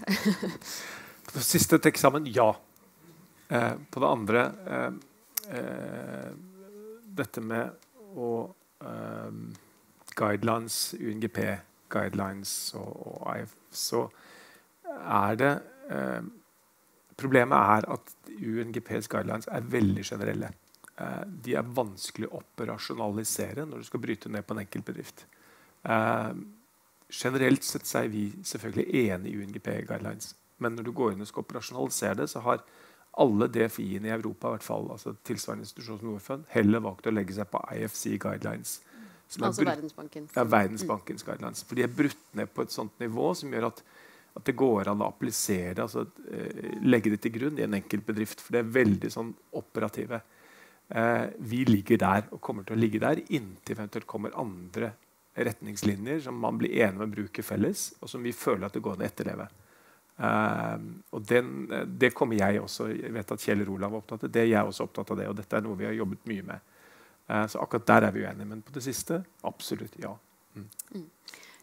[1.26, 2.48] på det siste til eksamen ja.
[3.48, 4.94] Eh, på det andre eh,
[5.54, 6.30] eh,
[7.16, 8.30] Dette med å
[8.82, 9.36] eh,
[10.16, 11.38] Guidelines, UNGP,
[11.92, 14.06] guidelines og, og IF, så
[14.96, 15.52] er det
[15.92, 16.26] eh,
[17.16, 20.50] Problemet er at UNGPs guidelines er veldig generelle.
[21.00, 25.24] Eh, de er vanskelig å operasjonalisere når du skal bryte ned på en enkeltbedrift.
[25.86, 26.34] Uh,
[27.12, 30.34] Generelt sett er vi selvfølgelig enig i UNGP guidelines.
[30.58, 32.64] Men når du går inn og skal operasjonalisere det, så har
[33.22, 37.14] alle DFI-ene i Europa, i hvert fall, altså tilsvarende institusjon som Norfund, heller valgt å
[37.14, 38.80] legge seg på IFC guidelines.
[39.40, 40.34] altså Verdensbankens.
[40.36, 41.28] Ja, Verdensbankens mm.
[41.30, 41.62] guidelines.
[41.64, 43.80] For de er brutt ned på et sånt nivå som gjør at,
[44.36, 48.04] at det går an å applisere altså eh, legge det til grunn i en enkelt
[48.08, 48.44] bedrift.
[48.44, 50.20] For det er veldig sånn operative.
[50.88, 54.92] Eh, vi ligger der og kommer til å ligge der inntil eventuelt kommer andre
[55.36, 58.82] retningslinjer som man blir enig med å bruke felles, og som vi føler at det
[58.84, 59.48] går an å etterleve.
[60.16, 60.78] Uh,
[61.12, 61.50] og den,
[62.00, 64.46] Det kommer jeg også Jeg vet at Kjell Rolav er opptatt av det.
[64.48, 66.70] Jeg er også opptatt av det, og dette er noe vi har jobbet mye med.
[67.28, 68.48] Uh, så akkurat der er vi uenige.
[68.48, 70.14] Men på det siste absolutt ja.
[70.56, 70.70] Mm.
[70.94, 71.10] Mm.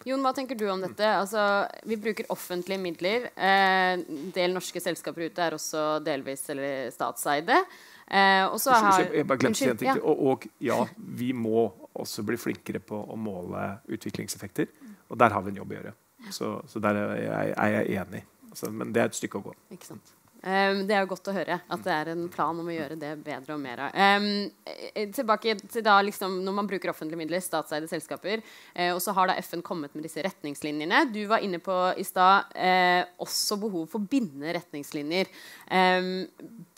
[0.04, 1.08] Jon, hva tenker du om dette?
[1.08, 1.42] Altså,
[1.88, 3.30] vi bruker offentlige midler.
[3.34, 4.02] Eh,
[4.36, 7.62] del norske selskaper ute er også delvis eller statseide.
[8.08, 9.96] Eh, og så har, jeg bare glemte en ting ja.
[10.04, 14.72] Og, og, ja, vi må også bli flinkere på å måle utviklingseffekter.
[15.10, 15.94] Og der har vi en jobb å gjøre.
[16.32, 18.26] Så, så der er jeg, er jeg enig.
[18.50, 19.56] Altså, men det er et stykke å gå.
[19.76, 20.14] Ikke sant.
[20.44, 22.98] Um, det er jo godt å høre at det er en plan om å gjøre
[23.00, 23.94] det bedre og mer av.
[23.96, 28.44] Um, tilbake til da liksom, når man bruker offentlige midler, statseide selskaper,
[28.76, 31.06] uh, og så har da FN kommet med disse retningslinjene.
[31.16, 35.32] Du var inne på i stad uh, også behov for bindende retningslinjer.
[35.72, 36.28] Um,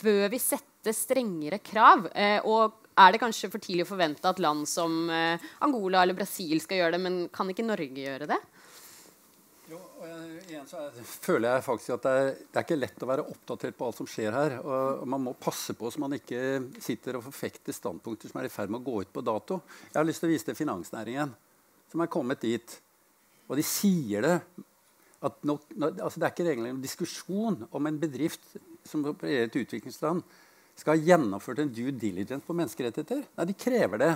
[0.04, 2.06] bør vi sette strengere krav?
[2.14, 6.62] Uh, og er det kanskje for tidlig å forvente at land som Angola eller Brasil
[6.64, 8.40] skal gjøre det, men kan ikke Norge gjøre det?
[9.66, 12.78] Jo, og jeg, igjen så er, føler jeg faktisk at det er, det er, ikke
[12.78, 14.58] lett å være oppdatert på alt som skjer her.
[14.62, 16.42] Og, og Man må passe på så man ikke
[16.84, 19.58] sitter og forfekter standpunkter som er i ferd med å gå ut på dato.
[19.90, 21.34] Jeg har lyst til å vise til finansnæringen,
[21.90, 22.78] som er kommet dit.
[23.50, 24.36] Og de sier det.
[25.26, 28.46] At no, no, altså det er ikke egentlig en diskusjon om en bedrift
[28.86, 30.22] som opererer et utviklingsland,
[30.76, 33.26] skal ha gjennomført en due diligence på menneskerettigheter.
[33.38, 34.14] Nei, de krever det.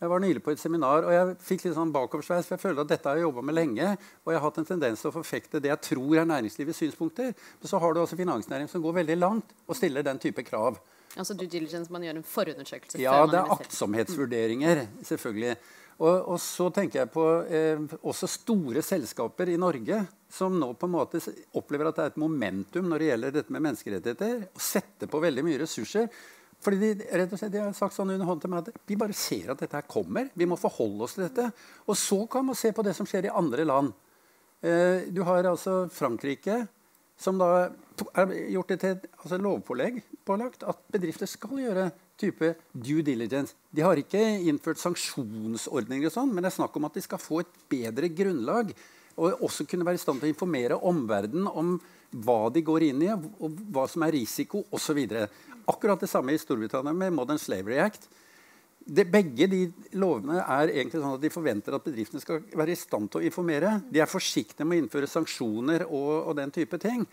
[0.00, 2.46] Jeg var nylig på et seminar og jeg fikk litt sånn bakoversveis.
[2.48, 3.90] for jeg føler at dette har jeg jobba med lenge,
[4.24, 7.34] og jeg har hatt en tendens til å forfekte det jeg tror er næringslivets synspunkter.
[7.34, 10.80] Men så har du også finansnæringen som går veldig langt og stiller den type krav.
[11.18, 15.56] Altså due diligence, man gjør en forundersøkelse Ja, det er aktsomhetsvurderinger, selvfølgelig.
[16.00, 20.00] Og, og så tenker jeg på eh, også store selskaper i Norge
[20.32, 21.20] som nå på en måte
[21.58, 25.20] opplever at det er et momentum når det gjelder dette med menneskerettigheter, og setter på
[25.20, 26.06] veldig mye ressurser.
[26.60, 28.98] Fordi de, rett og slett, de har sagt sånn under hånden til meg at vi
[29.00, 30.28] bare ser at dette her kommer.
[30.36, 31.48] Vi må forholde oss til dette.
[31.88, 33.94] Og så kan man se på det som skjer i andre land.
[34.60, 36.62] Eh, du har altså Frankrike,
[37.20, 37.70] som da
[38.16, 39.98] er gjort det til et altså lovpålegg
[40.28, 41.90] pålagt at bedrifter skal gjøre
[42.20, 43.56] type due diligence.
[43.70, 47.22] De har ikke innført sanksjonsordninger, og sånn, men det er snakk om at de skal
[47.22, 48.72] få et bedre grunnlag.
[49.20, 51.74] Og også kunne være i stand til å informere omverdenen om
[52.10, 55.02] hva de går inn i, og hva som er risiko osv.
[55.70, 58.08] Akkurat det samme i Storbritannia med Modern Slavery Act
[58.80, 59.60] det, begge de
[60.00, 63.26] lovene er egentlig sånn at de forventer at bedriftene skal være i stand til å
[63.28, 63.76] informere.
[63.92, 67.04] De er forsiktige med å innføre sanksjoner og, og den type ting.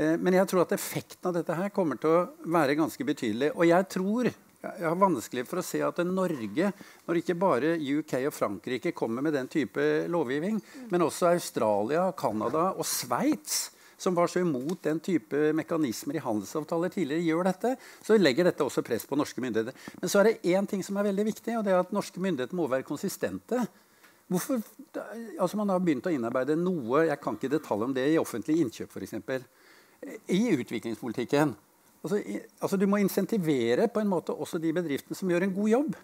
[0.00, 3.52] Eh, men jeg tror at effekten av dette her kommer til å være ganske betydelig.
[3.54, 4.30] Og jeg tror
[4.60, 6.70] jeg har vanskelig for å se at Norge,
[7.06, 10.60] når ikke bare UK og Frankrike kommer med den type lovgivning,
[10.92, 16.92] men også Australia, Canada og Sveits som var så imot den type mekanismer i handelsavtaler
[16.92, 19.76] tidligere, gjør dette, så legger dette også press på norske myndigheter.
[20.00, 22.22] Men så er det én ting som er veldig viktig, og det er at norske
[22.22, 23.60] myndigheter må være konsistente.
[24.30, 24.62] Hvorfor,
[25.36, 28.64] altså Man har begynt å innarbeide noe jeg kan ikke detalj om det i offentlige
[28.64, 29.44] innkjøp, f.eks.
[30.32, 31.52] I utviklingspolitikken.
[32.00, 32.20] Altså,
[32.60, 35.98] altså Du må insentivere på en måte også de bedriftene som gjør en god jobb.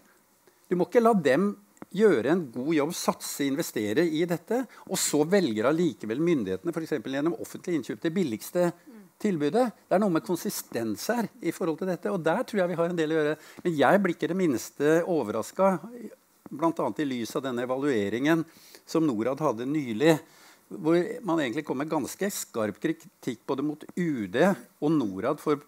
[0.68, 1.54] Du må ikke la dem
[1.96, 7.36] gjøre en god jobb, satse, investere i dette, og så velger allikevel myndighetene eksempel gjennom
[7.40, 8.70] offentlig innkjøp det billigste
[9.22, 9.68] tilbudet.
[9.86, 12.78] Det er noe med konsistens her i forhold til dette, og der tror jeg vi
[12.80, 13.36] har en del å gjøre.
[13.64, 15.76] Men jeg blir ikke det minste overraska,
[16.50, 16.88] bl.a.
[16.98, 18.44] i lys av denne evalueringen
[18.86, 20.18] som Norad hadde nylig,
[20.66, 25.62] hvor man egentlig kom med ganske skarp kritikk både mot UD og Norad for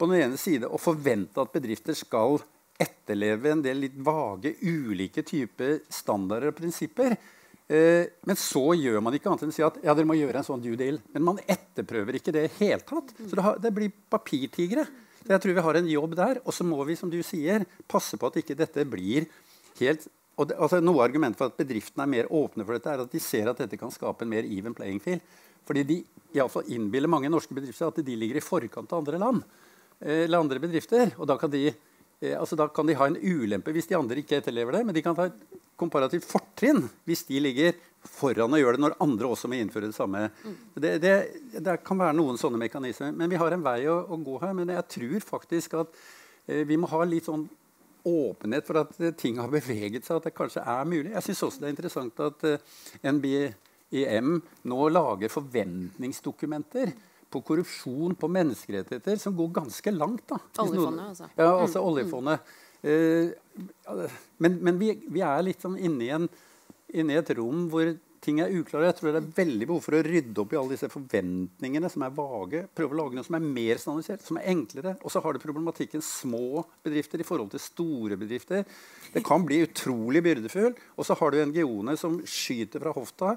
[0.00, 2.40] på den ene side å forvente at bedrifter skal
[2.80, 7.16] etterleve en del litt vage, ulike typer standarder og prinsipper.
[7.70, 10.40] Eh, men så gjør man ikke annet enn å si at ja, dere må gjøre
[10.40, 10.98] en sånn due deal.
[11.12, 13.12] Men man etterprøver ikke det i hele tatt.
[13.20, 14.86] Så det, har, det blir papirtigre.
[15.20, 16.40] Så jeg tror vi har en jobb der.
[16.46, 19.28] Og så må vi, som du sier, passe på at ikke dette blir
[19.82, 20.08] helt
[20.40, 23.12] og det, altså Noe argument for at bedriftene er mer åpne for dette, er at
[23.12, 25.20] de ser at dette kan skape en mer even playing field.
[25.68, 25.98] Fordi de
[26.32, 26.40] i
[26.72, 29.42] innbiller mange norske bedrifter at de ligger i forkant av andre land
[30.00, 31.14] eller andre bedrifter.
[31.20, 31.68] Og da kan de
[32.20, 34.96] Eh, altså da kan de ha en ulempe hvis de andre ikke etterlever det, men
[34.96, 39.30] de kan ta et komparativt fortrinn hvis de ligger foran og gjør det når andre
[39.32, 40.26] også må innføre det samme.
[40.74, 41.14] Det, det,
[41.56, 43.12] det kan være noen sånne mekanismer.
[43.16, 44.54] Men vi har en vei å, å gå her.
[44.56, 45.98] Men jeg tror faktisk at
[46.46, 47.46] eh, vi må ha litt sånn
[48.08, 51.12] åpenhet for at eh, ting har beveget seg, at det kanskje er mulig.
[51.12, 54.40] Jeg syns også det er interessant at eh, NBIM
[54.72, 56.92] nå lager forventningsdokumenter
[57.30, 60.26] på korrupsjon, på menneskerettigheter, som går ganske langt.
[60.30, 60.40] da.
[60.64, 61.30] Oljefondet, altså.
[61.36, 62.54] Ja, altså oljefondet.
[62.82, 63.96] Ja,
[64.40, 66.28] men men vi, vi er litt sånn inne i, en,
[66.96, 67.92] inne i et rom hvor
[68.24, 68.90] ting er uklare.
[68.90, 72.04] Jeg tror det er veldig behov for å rydde opp i alle disse forventningene som
[72.04, 72.62] er vage.
[72.76, 74.94] Prøve å lage noe som er mer standardisert, som er enklere.
[75.00, 78.66] Og så har du problematikken små bedrifter i forhold til store bedrifter.
[79.14, 80.76] Det kan bli utrolig byrdefull.
[80.96, 83.36] Og så har du NGO-ene som skyter fra hofta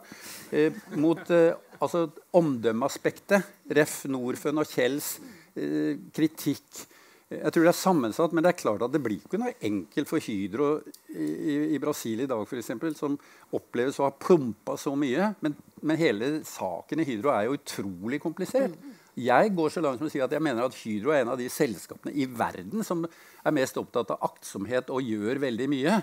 [0.51, 3.51] eh, mot eh, altså omdømmeaspektet.
[3.73, 4.01] Ref.
[4.11, 5.15] Norfund og Kjells
[5.55, 6.83] eh, kritikk.
[7.31, 10.09] Jeg tror det er sammensatt, men det er klart at det blir ikke noe enkelt
[10.09, 10.67] for Hydro
[11.09, 13.15] i, i, Brasil i dag, eksempel, som
[13.55, 15.31] oppleves å ha plumpa så mye.
[15.45, 18.75] Men, men hele saken i Hydro er jo utrolig komplisert.
[19.19, 21.39] Jeg går så langt som å si at jeg mener at Hydro er en av
[21.41, 25.99] de selskapene i verden som er mest opptatt av aktsomhet og gjør veldig mye.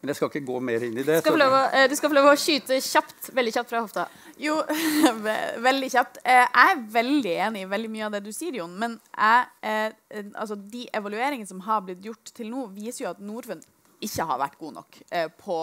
[0.00, 1.16] Men jeg skal ikke gå mer inn i det.
[1.24, 4.04] Skal så- å, eh, du skal få lov å skyte kjapt, veldig kjapt fra hofta.
[4.38, 4.60] Jo,
[5.26, 6.20] ve- veldig kjapt.
[6.24, 8.78] Eh, Jeg er veldig enig i veldig mye av det du sier, Jon.
[8.78, 13.10] Men jeg, eh, eh, altså, de evalueringene som har blitt gjort til nå, viser jo
[13.10, 13.66] at Norfund
[14.00, 15.56] ikke har vært god nok eh, på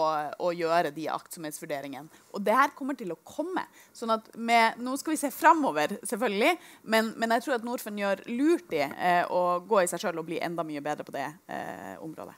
[0.44, 2.10] å gjøre de aktsomhetsvurderingene.
[2.36, 3.64] Og det her kommer til å komme.
[3.96, 7.96] Sånn at med, Nå skal vi se framover, selvfølgelig, men, men jeg tror at Norfund
[8.04, 11.16] gjør lurt i eh, å gå i seg sjøl og bli enda mye bedre på
[11.16, 12.36] det eh, området.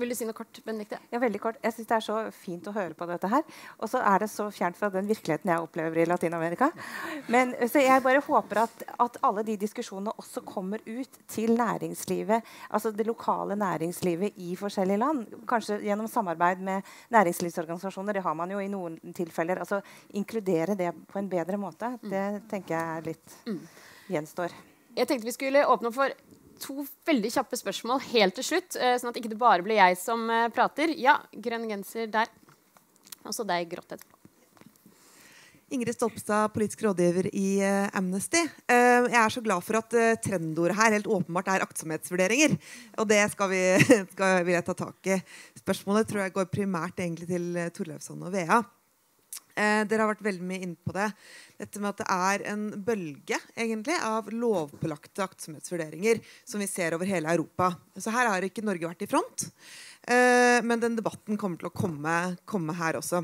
[0.00, 0.98] Vil du si noe kort, Benedikte?
[1.12, 1.58] Ja, veldig kort.
[1.62, 3.42] Jeg synes Det er så fint å høre på dette her.
[3.78, 6.70] Og så er det så fjernt fra den virkeligheten jeg opplever i Latin-Amerika.
[7.28, 12.42] Men Så jeg bare håper at, at alle de diskusjonene også kommer ut til næringslivet,
[12.70, 15.26] altså det lokale næringslivet i forskjellige land.
[15.48, 18.12] Kanskje gjennom samarbeid med næringslivsorganisasjoner.
[18.12, 19.58] Det har man jo i noen tilfeller.
[19.58, 19.82] altså
[20.14, 21.98] Inkludere det på en bedre måte.
[22.02, 23.38] Det tenker jeg er litt
[24.10, 24.54] gjenstår.
[24.96, 26.14] Jeg tenkte vi skulle åpne opp for
[26.62, 29.98] to veldig kjappe spørsmål helt til slutt, eh, sånn at ikke det bare blir jeg
[30.00, 30.92] som eh, prater.
[30.98, 32.30] Ja, grønn genser der.
[33.24, 34.16] Og så deg grått etterpå.
[35.70, 38.40] Ingrid Stolpstad, politisk rådgiver i uh, Amnesty.
[38.66, 42.56] Jeg er så glad for at trendordet her helt åpenbart er aktsomhetsvurderinger.
[42.98, 43.60] Og det skal vi,
[44.16, 45.20] skal, jeg ta tak i.
[45.62, 48.58] Spørsmålet tror jeg går primært egentlig til Torleifsson og Vea.
[49.54, 51.08] Dere har vært veldig mye inne på det.
[51.60, 57.08] Dette med at det er en bølge egentlig, av lovpålagte aktsomhetsvurderinger som vi ser over
[57.10, 57.72] hele Europa.
[57.98, 59.48] Så her har ikke Norge vært i front.
[60.10, 62.14] men den debatten kommer til å komme,
[62.48, 63.20] komme her også.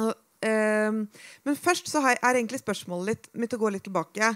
[0.00, 0.14] Og
[0.44, 1.02] eh,
[1.44, 4.32] men først så er egentlig spørsmålet litt, mitt å gå litt tilbake.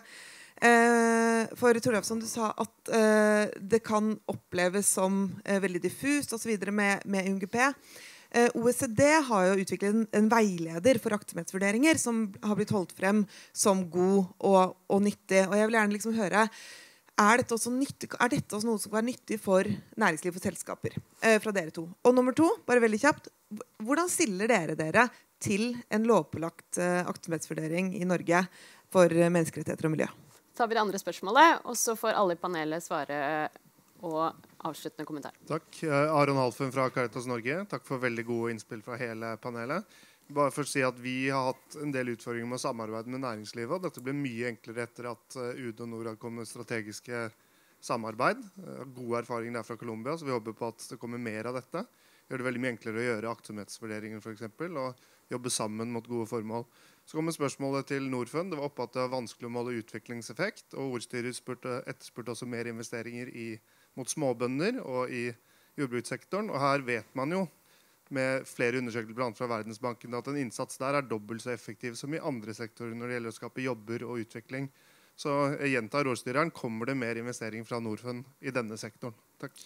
[0.59, 6.51] Uh, for Torleifsson, du sa at uh, det kan oppleves som uh, veldig diffust osv.
[6.74, 7.55] Med, med UNGP.
[8.29, 13.22] OECD har jo utviklet en, en, veileder for aktsomhetsvurderinger som har blitt holdt frem
[13.57, 15.47] som god og, og nyttig.
[15.47, 16.45] Og jeg vil gjerne liksom høre
[17.18, 19.66] er dette, nyttig, er dette, også noe som kan være nyttig for
[19.99, 20.99] næringsliv og selskaper?
[21.43, 21.89] fra dere to.
[22.07, 23.26] Og nummer to, bare veldig kjapt,
[23.83, 25.09] hvordan stiller dere dere
[25.43, 28.43] til en lovpålagt eh, aktsomhetsvurdering i Norge
[28.93, 30.09] for eh, menneskerettigheter og miljø.
[30.53, 33.18] Så tar vi det andre spørsmålet, og så får alle i panelet svare
[34.03, 35.34] og avsluttende kommentar.
[35.48, 35.82] Takk.
[35.86, 37.62] Aron Halfen fra Caritas Norge.
[37.70, 39.98] Takk for veldig gode innspill fra hele panelet.
[40.28, 43.24] Bare for å si at Vi har hatt en del utfordringer med å samarbeide med
[43.24, 43.76] næringslivet.
[43.78, 47.28] og Dette ble mye enklere etter at uh, UD og Norad kom med strategiske
[47.80, 48.42] samarbeid.
[48.94, 51.84] God erfaring der fra Colombia, så vi håper på at det kommer mer av dette.
[52.28, 56.28] Gjør det veldig mye enklere å gjøre aktsomhetsvurderinger for eksempel, og jobbe sammen mot gode
[56.28, 56.66] formål.
[57.09, 58.52] Så kommer spørsmålet til Norfund.
[58.52, 60.74] Det var oppe at det var vanskelig å måle utviklingseffekt.
[60.74, 63.48] og Ordstyret spurte, etterspurte også mer investeringer i,
[63.99, 65.28] mot småbønder og i
[65.78, 66.51] jordbrukssektoren.
[66.53, 67.46] Og her vet man jo
[68.14, 72.14] med flere undersøkelser blant fra Verdensbanken at en innsats der er dobbelt så effektiv som
[72.14, 74.70] i andre sektorer når det gjelder å skape jobber og utvikling.
[75.18, 79.16] Så jeg gjentar ordstyreren, kommer det mer investering fra Norfund i denne sektoren.
[79.42, 79.59] Takk.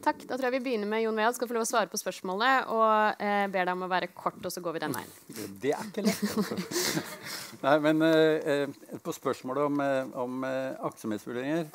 [0.00, 0.22] Takk.
[0.28, 1.34] Da tror jeg vi begynner med Jon Vead.
[1.36, 2.68] Skal få lov å svare på spørsmålet.
[2.72, 5.10] Og eh, ber deg om å være kort, og så går vi den veien.
[5.62, 6.22] Det er ikke lett.
[6.40, 7.04] Altså.
[7.64, 11.68] Nei, men eh, eh, på spørsmålet om, eh, om eh, aktsomhetsvurderinger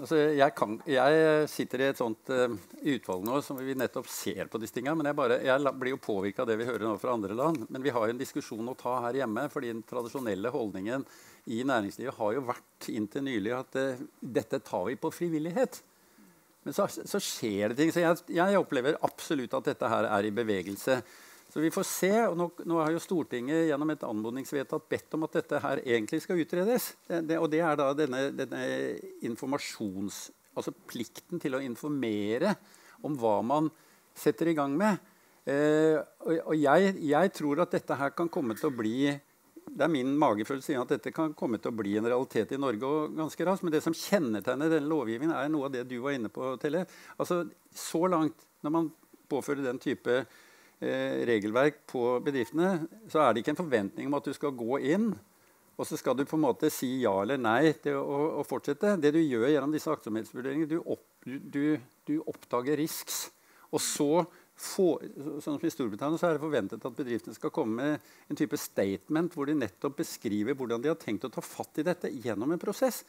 [0.00, 2.56] altså, jeg, kan, jeg, sitter i et sånt uh,
[2.94, 4.96] utvalg nå som vi nettopp ser på disse tingene.
[5.00, 7.64] Men jeg, bare, jeg blir jo påvirka av det vi hører nå fra andre land.
[7.68, 9.48] Men vi har jo en diskusjon å ta her hjemme.
[9.52, 11.06] fordi den tradisjonelle holdningen
[11.54, 15.82] i næringslivet har jo vært inntil nylig at uh, dette tar vi på frivillighet.
[16.64, 17.92] Men så, så, skjer det ting.
[17.92, 21.02] Så jeg, jeg, opplever absolutt at dette her er i bevegelse.
[21.54, 22.10] Så vi får se.
[22.26, 26.18] og Nå, nå har jo Stortinget gjennom et anmodningsvedtak bedt om at dette her egentlig
[26.24, 26.88] skal utredes.
[27.06, 28.64] Det, det, og det er da denne, denne
[29.28, 30.26] informasjons...
[30.54, 32.52] Altså plikten til å informere
[33.06, 33.66] om hva man
[34.14, 35.00] setter i gang med.
[35.50, 39.08] Eh, og, og jeg, jeg tror at dette her kan komme til å bli
[39.64, 42.86] det er min magefølelse at dette kan komme til å bli en realitet i Norge
[42.86, 43.66] og ganske raskt.
[43.66, 46.84] Men det som kjennetegner denne lovgivningen, er noe av det du var inne på, Telle.
[47.18, 47.44] Altså,
[47.74, 48.90] så langt, når man
[49.30, 50.22] påfører den type
[50.80, 55.12] regelverk på bedriftene, så er det ikke en forventning om at du skal gå inn
[55.74, 58.94] og så skal du på en måte si ja eller nei til å, å fortsette.
[59.02, 63.24] Det du gjør gjennom disse aktsomhetsvurderingene, du, opp, du, du oppdager risks.
[63.74, 64.08] Og så
[64.54, 64.86] få,
[65.42, 68.58] sånn som I Storbritannia så er det forventet at bedriftene skal komme med en type
[68.60, 72.54] statement hvor de nettopp beskriver hvordan de har tenkt å ta fatt i dette gjennom
[72.54, 73.02] en prosess.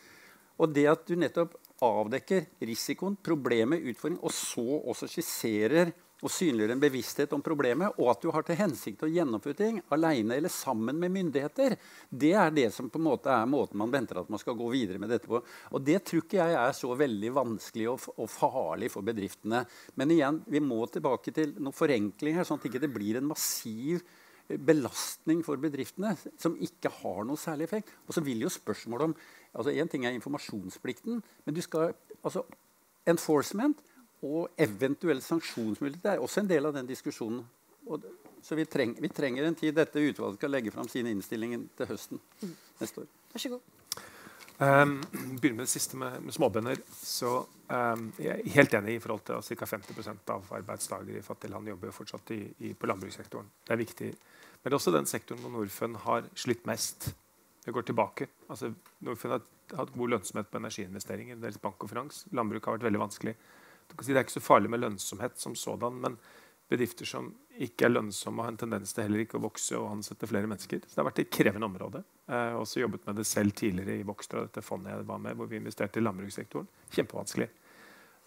[0.57, 1.53] Og det at du nettopp
[1.85, 5.93] avdekker risikoen, problemet, utfordringen, og så også skisserer
[6.25, 9.77] og synliggjør en bevissthet om problemet, og at du har til hensikt å gjennomføre ting
[9.93, 11.75] alene eller sammen med myndigheter,
[12.09, 14.71] det er det som på en måte er måten man venter at man skal gå
[14.73, 15.41] videre med dette på.
[15.45, 19.61] Og det tror ikke jeg er så veldig vanskelig og, og farlig for bedriftene.
[20.01, 24.01] Men igjen, vi må tilbake til noen forenklinger, sånn at det ikke blir en massiv
[24.01, 27.93] eh, belastning for bedriftene som ikke har noe særlig effekt.
[28.09, 29.19] Og så vil jo spørsmålet om
[29.55, 31.93] altså En ting er informasjonsplikten, men du skal
[32.25, 32.41] altså
[33.07, 33.79] Enforcement
[34.25, 37.43] og eventuelle sanksjonsmuligheter er også en del av den diskusjonen.
[37.85, 38.05] Og,
[38.45, 41.89] så vi, treng, vi, trenger en tid dette utvalget skal legge fram sine innstillinger til
[41.89, 42.21] høsten
[42.81, 43.09] neste år.
[43.33, 43.71] Vær så god.
[44.55, 45.01] Um,
[45.41, 46.79] begynner med det siste med, med småbønder.
[46.95, 49.67] Så um, jeg er helt enig i forhold til at ca.
[49.75, 53.49] 50% av arbeidsdager i fattige land jobber fortsatt i, i, på landbrukssektoren.
[53.67, 54.13] Det er viktig.
[54.61, 57.11] Men det er også den sektoren hvor Norfund har slitt mest.
[57.65, 58.29] Det går tilbake.
[58.47, 58.71] Altså,
[59.03, 59.43] Norfund har
[59.81, 61.41] hatt god lønnsomhet på energiinvesteringer.
[61.41, 62.23] Deres bank og finans.
[62.31, 63.35] Landbruk har vært veldig vanskelig.
[63.93, 66.17] Det er ikke så farlig med lønnsomhet som sådan, men
[66.69, 67.29] bedrifter som
[67.61, 70.81] ikke er lønnsomme, har en tendens til heller ikke å vokse og ansette flere mennesker.
[70.83, 72.01] Så det har vært et krevende område.
[72.25, 75.37] Jeg har også jobbet med det selv tidligere i Vokstra, dette fondet jeg var med,
[75.37, 76.67] hvor vi investerte i landbrukssektoren.
[76.95, 77.47] Kjempevanskelig.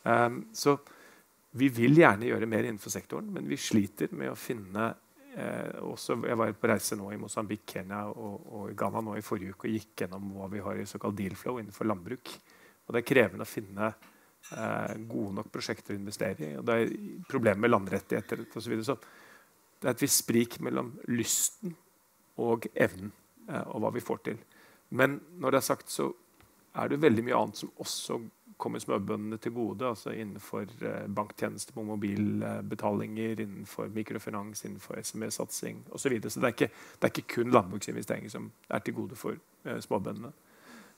[0.06, 0.78] Um, så
[1.58, 4.90] vi vil gjerne gjøre mer innenfor sektoren, men vi sliter med å finne
[5.34, 9.24] eh, også, Jeg var på reise nå i Mosambik, Kenya og, og Ghana nå i
[9.24, 12.34] forrige uke og gikk gjennom hva vi har i såkalt deal flow innenfor landbruk.
[12.86, 14.06] Og det er krevende å finne eh,
[14.50, 16.54] gode nok prosjekter å investere i.
[16.56, 16.92] Og det er
[17.28, 18.76] problemer med landrettigheter osv.
[18.80, 18.98] Så, så
[19.78, 21.74] det er et visst sprik mellom lysten
[22.42, 23.12] og evnen
[23.48, 24.40] eh, og hva vi får til.
[24.98, 26.08] Men når det er sagt, så
[26.78, 28.18] er det veldig mye annet som også
[28.58, 29.86] kommer småbøndene til gode.
[29.86, 36.02] altså Innenfor eh, banktjenester på mobilbetalinger, innenfor mikrofinans, innenfor SME-satsing osv.
[36.02, 36.30] Så, videre.
[36.30, 39.80] så det er, ikke, det er ikke kun landbruksinvesteringer som er til gode for eh,
[39.84, 40.32] småbøndene.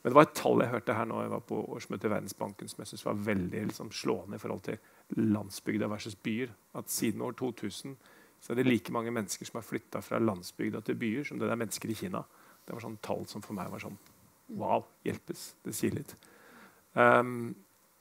[0.01, 2.70] Men det var et tall jeg hørte her nå jeg var på årsmøtet i Verdensbanken
[2.72, 4.78] som jeg synes var veldig liksom, slående i forhold til
[5.20, 6.55] landsbygda versus byer.
[6.80, 7.98] At siden år 2000
[8.40, 11.51] så er det like mange mennesker som har flytta fra landsbygda til byer, som det
[11.51, 12.22] er mennesker i Kina.
[12.64, 13.98] Det var sånn tall som for meg var sånn
[14.51, 15.53] Wow, hjelpes.
[15.62, 16.16] Det sier litt.
[16.98, 17.53] Um,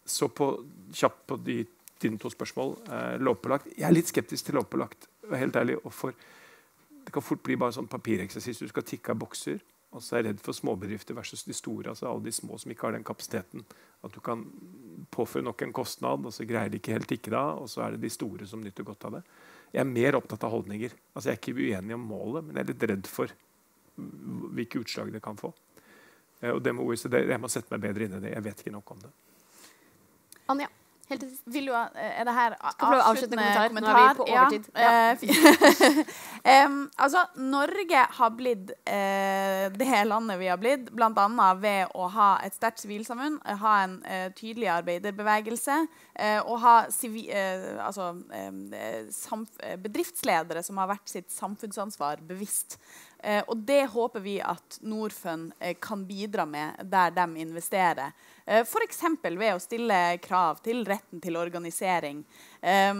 [0.01, 0.47] så på,
[0.97, 1.59] kjapt på de,
[2.01, 2.73] dine to spørsmål.
[2.87, 3.67] Uh, lovpålagt.
[3.75, 5.05] Jeg er litt skeptisk til lovpålagt.
[5.29, 6.15] Helt ærlig, for,
[7.05, 8.63] Det kan fort bli bare sånn papireksersis.
[8.63, 9.61] Du skal tikke av bokser.
[9.89, 11.89] Og så er jeg redd for småbedrifter versus de store.
[11.89, 13.63] altså Alle de små som ikke har den kapasiteten.
[14.05, 14.43] At du kan
[15.11, 17.95] påføre nok en kostnad, og så greier de ikke helt ikke da, og så er
[17.95, 19.23] det de store som nyter godt av det.
[19.73, 20.93] Jeg er mer opptatt av holdninger.
[21.13, 23.33] Altså Jeg er ikke uenig om målet, men jeg er litt redd for
[24.55, 25.51] hvilke utslag det kan få.
[26.41, 28.35] Eh, og det med OECD, Jeg må sette meg bedre inn i det.
[28.35, 29.11] Jeg vet ikke nok om det.
[30.49, 30.69] Anja.
[31.09, 33.67] Helt Vil du, er det her avsluttende, avsluttende kommentar?
[33.67, 33.93] kommentar?
[33.93, 34.63] Nå er vi på overtid.
[34.75, 34.91] Ja.
[36.45, 36.65] ja.
[36.67, 41.49] um, altså, Norge har blitt uh, det landet vi har blitt, bl.a.
[41.57, 48.11] ved å ha et sterkt sivilsamfunn, ha en uh, tydelig arbeiderbevegelse uh, og ha altså,
[49.81, 52.77] bedriftsledere som har vært sitt samfunnsansvar bevisst.
[53.23, 58.13] Eh, og det håper vi at Norfund eh, kan bidra med der de investerer.
[58.49, 59.03] Eh, F.eks.
[59.21, 62.23] ved å stille krav til retten til organisering.
[62.61, 62.95] Eh,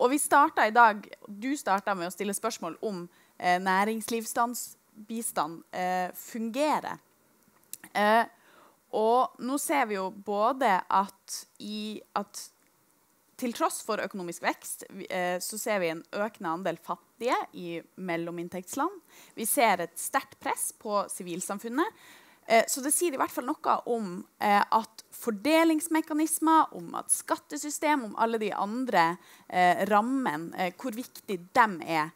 [0.00, 3.08] og vi starta i dag, Du starta med å stille spørsmål om
[3.38, 6.98] eh, næringslivsbistand eh, fungerer.
[8.94, 12.50] Og nå ser vi jo både at, i, at
[13.38, 14.84] til tross for økonomisk vekst
[15.44, 18.94] så ser vi en økende andel fattige i mellominntektsland.
[19.36, 22.02] Vi ser et sterkt press på sivilsamfunnet.
[22.46, 28.04] Eh, så det sier i hvert fall noe om eh, at fordelingsmekanismer, om at skattesystem,
[28.10, 29.14] om alle de andre
[29.48, 32.10] eh, rammene, hvor viktig de er,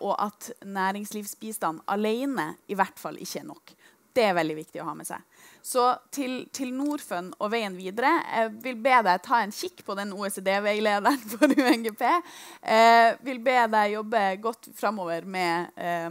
[0.00, 3.74] og at næringslivsbistand alene i hvert fall ikke er nok.
[4.16, 5.20] Det er veldig viktig å ha med seg.
[5.66, 5.82] Så
[6.14, 10.14] til, til Norfund og veien videre jeg vil be deg ta en kikk på den
[10.14, 12.04] OECD-veilederen for UNGP.
[12.62, 16.08] Jeg vil be deg jobbe godt framover med, eh,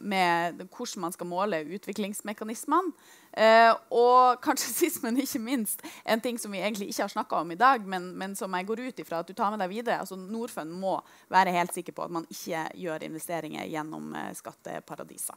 [0.00, 2.92] med, hvordan man skal måle utviklingsmekanismene.
[3.36, 7.42] Eh, og kanskje sist, men ikke minst, en ting som vi egentlig ikke har snakka
[7.44, 9.74] om i dag, men, men, som jeg går ut ifra at du tar med deg
[9.74, 10.00] videre.
[10.00, 10.96] altså Norfund må
[11.32, 15.36] være helt sikker på at man ikke gjør investeringer gjennom eh, skatteparadiser.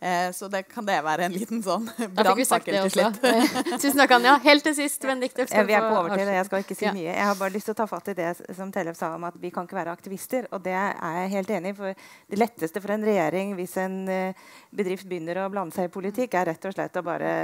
[0.00, 1.86] Eh, så det, kan det være en liten sånn
[2.16, 3.22] brannpakke til slutt.
[3.82, 4.36] Tusen takk, Anja.
[4.42, 5.46] Helt til sist, Benedicte.
[5.46, 6.94] Vi er på overtid, jeg skal ikke si ja.
[6.96, 7.12] mye.
[7.12, 9.38] Jeg har bare lyst til å ta fatt i det som Tellef sa om at
[9.40, 10.50] vi kan ikke være aktivister.
[10.50, 11.78] Og det er jeg helt enig i.
[11.78, 11.94] For
[12.34, 16.34] det letteste for en regjering hvis en uh, bedrift begynner å blande seg i politikk,
[16.34, 17.35] er rett og slett å bare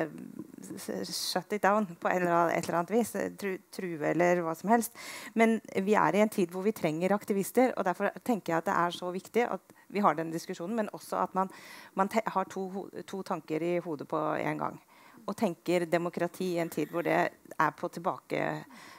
[1.11, 3.13] shut it down på et eller annet vis.
[3.39, 4.97] Tru, true eller hva som helst.
[5.35, 8.71] Men vi er i en tid hvor vi trenger aktivister, og derfor tenker jeg at
[8.71, 11.51] det er så viktig at vi har den diskusjonen, men også at man,
[11.95, 14.81] man har to, to, tanker i hodet på en gang.
[15.27, 17.19] Og tenker demokrati i en tid hvor det
[17.59, 18.41] er på tilbake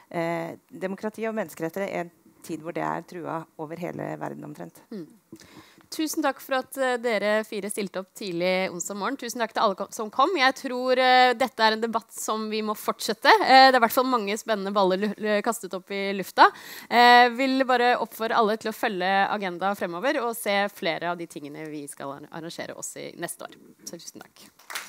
[0.08, 2.12] eh, Demokrati og menneskerettigheter i en
[2.44, 4.80] tid hvor det er trua over hele verden omtrent.
[4.90, 5.06] Mm.
[5.94, 9.18] Tusen takk for at uh, dere fire stilte opp tidlig onsdag morgen.
[9.20, 10.32] Tusen takk til alle som kom.
[10.38, 13.30] Jeg tror uh, dette er en debatt som vi må fortsette.
[13.44, 15.14] Uh, det er i hvert fall mange spennende baller
[15.46, 16.48] kastet opp i lufta.
[16.90, 21.28] Jeg vil bare oppfordre alle til å følge Agenda fremover og se flere av de
[21.30, 23.54] tingene vi skal arrangere oss i neste år.
[23.86, 24.83] Så tusen takk.